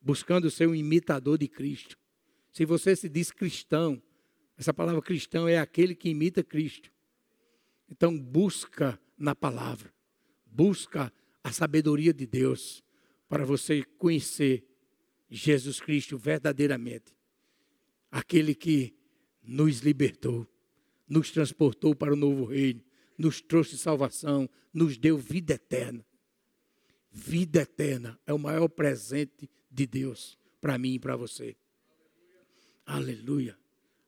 buscando 0.00 0.50
ser 0.50 0.68
um 0.68 0.74
imitador 0.74 1.36
de 1.36 1.48
Cristo. 1.48 1.98
Se 2.52 2.64
você 2.64 2.94
se 2.94 3.08
diz 3.08 3.30
cristão, 3.30 4.00
essa 4.56 4.72
palavra 4.72 5.02
cristão 5.02 5.48
é 5.48 5.58
aquele 5.58 5.94
que 5.94 6.10
imita 6.10 6.44
Cristo. 6.44 6.92
Então 7.92 8.18
busca 8.18 8.98
na 9.18 9.34
palavra. 9.34 9.92
Busca 10.46 11.12
a 11.44 11.52
sabedoria 11.52 12.10
de 12.14 12.26
Deus 12.26 12.82
para 13.28 13.44
você 13.44 13.84
conhecer 13.98 14.66
Jesus 15.28 15.78
Cristo 15.78 16.16
verdadeiramente. 16.16 17.14
Aquele 18.10 18.54
que 18.54 18.96
nos 19.42 19.80
libertou, 19.80 20.48
nos 21.06 21.30
transportou 21.30 21.94
para 21.94 22.14
o 22.14 22.16
novo 22.16 22.46
reino, 22.46 22.82
nos 23.18 23.42
trouxe 23.42 23.76
salvação, 23.76 24.48
nos 24.72 24.96
deu 24.96 25.18
vida 25.18 25.52
eterna. 25.52 26.02
Vida 27.10 27.60
eterna 27.60 28.18
é 28.26 28.32
o 28.32 28.38
maior 28.38 28.68
presente 28.68 29.50
de 29.70 29.86
Deus 29.86 30.38
para 30.62 30.78
mim 30.78 30.94
e 30.94 30.98
para 30.98 31.14
você. 31.14 31.54
Aleluia. 32.86 33.54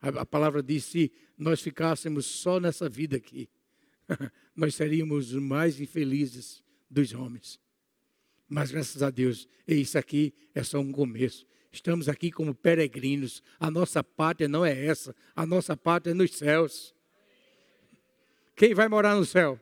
A, 0.01 0.09
a 0.09 0.27
palavra 0.27 0.63
diz: 0.63 0.85
se 0.85 1.13
nós 1.37 1.61
ficássemos 1.61 2.25
só 2.25 2.59
nessa 2.59 2.89
vida 2.89 3.19
aqui, 3.19 3.47
nós 4.55 4.75
seríamos 4.75 5.33
os 5.33 5.43
mais 5.43 5.81
infelizes 5.81 6.63
dos 6.91 7.13
homens. 7.13 7.61
Mas 8.49 8.71
graças 8.71 9.03
a 9.03 9.11
Deus, 9.11 9.49
isso 9.67 9.99
aqui 9.99 10.35
é 10.55 10.63
só 10.63 10.79
um 10.79 10.93
começo. 10.93 11.47
Estamos 11.73 12.09
aqui 12.09 12.31
como 12.31 12.55
peregrinos. 12.55 13.43
A 13.59 13.71
nossa 13.71 14.05
pátria 14.05 14.47
não 14.47 14.65
é 14.65 14.87
essa. 14.87 15.15
A 15.35 15.45
nossa 15.45 15.77
pátria 15.77 16.13
é 16.13 16.15
nos 16.15 16.37
céus. 16.37 16.95
Quem 18.55 18.75
vai 18.75 18.89
morar 18.89 19.17
no 19.17 19.25
céu? 19.25 19.61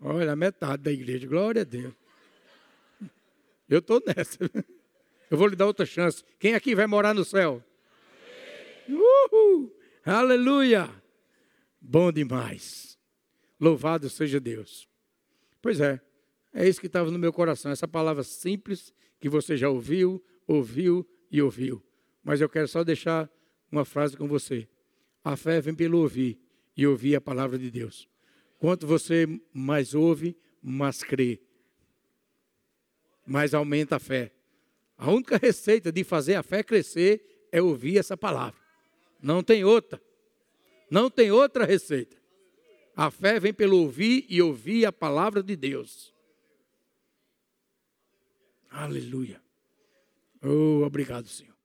Olha, 0.00 0.34
metade 0.34 0.82
da 0.82 0.92
igreja. 0.92 1.26
Glória 1.26 1.62
a 1.62 1.64
Deus. 1.64 1.92
Eu 3.68 3.80
estou 3.80 4.02
nessa. 4.06 4.38
Eu 5.30 5.36
vou 5.36 5.48
lhe 5.48 5.56
dar 5.56 5.66
outra 5.66 5.84
chance. 5.84 6.24
Quem 6.38 6.54
aqui 6.54 6.74
vai 6.74 6.86
morar 6.86 7.12
no 7.12 7.24
céu? 7.24 7.62
Uhul! 8.88 9.76
Aleluia! 10.04 10.88
Bom 11.80 12.10
demais. 12.12 12.98
Louvado 13.60 14.08
seja 14.10 14.38
Deus. 14.40 14.88
Pois 15.62 15.80
é, 15.80 16.00
é 16.52 16.68
isso 16.68 16.80
que 16.80 16.86
estava 16.86 17.10
no 17.10 17.18
meu 17.18 17.32
coração, 17.32 17.70
essa 17.70 17.88
palavra 17.88 18.22
simples 18.22 18.92
que 19.18 19.28
você 19.28 19.56
já 19.56 19.68
ouviu, 19.68 20.24
ouviu 20.46 21.06
e 21.30 21.40
ouviu. 21.40 21.82
Mas 22.22 22.40
eu 22.40 22.48
quero 22.48 22.68
só 22.68 22.84
deixar 22.84 23.30
uma 23.70 23.84
frase 23.84 24.16
com 24.16 24.26
você. 24.26 24.68
A 25.24 25.36
fé 25.36 25.60
vem 25.60 25.74
pelo 25.74 25.98
ouvir 25.98 26.38
e 26.76 26.86
ouvir 26.86 27.16
a 27.16 27.20
palavra 27.20 27.58
de 27.58 27.70
Deus. 27.70 28.08
Quanto 28.58 28.86
você 28.86 29.26
mais 29.52 29.94
ouve, 29.94 30.36
mais 30.62 31.02
crê, 31.02 31.40
mais 33.26 33.54
aumenta 33.54 33.96
a 33.96 33.98
fé. 33.98 34.32
A 34.96 35.10
única 35.10 35.36
receita 35.36 35.92
de 35.92 36.04
fazer 36.04 36.36
a 36.36 36.42
fé 36.42 36.62
crescer 36.62 37.48
é 37.52 37.60
ouvir 37.60 37.98
essa 37.98 38.16
palavra. 38.16 38.58
Não 39.20 39.42
tem 39.42 39.64
outra. 39.64 40.00
Não 40.90 41.10
tem 41.10 41.30
outra 41.30 41.64
receita. 41.64 42.16
A 42.94 43.10
fé 43.10 43.38
vem 43.38 43.52
pelo 43.52 43.78
ouvir 43.78 44.24
e 44.28 44.40
ouvir 44.40 44.86
a 44.86 44.92
palavra 44.92 45.42
de 45.42 45.54
Deus. 45.54 46.14
Aleluia. 48.70 49.40
Oh, 50.42 50.82
obrigado, 50.84 51.26
Senhor. 51.28 51.55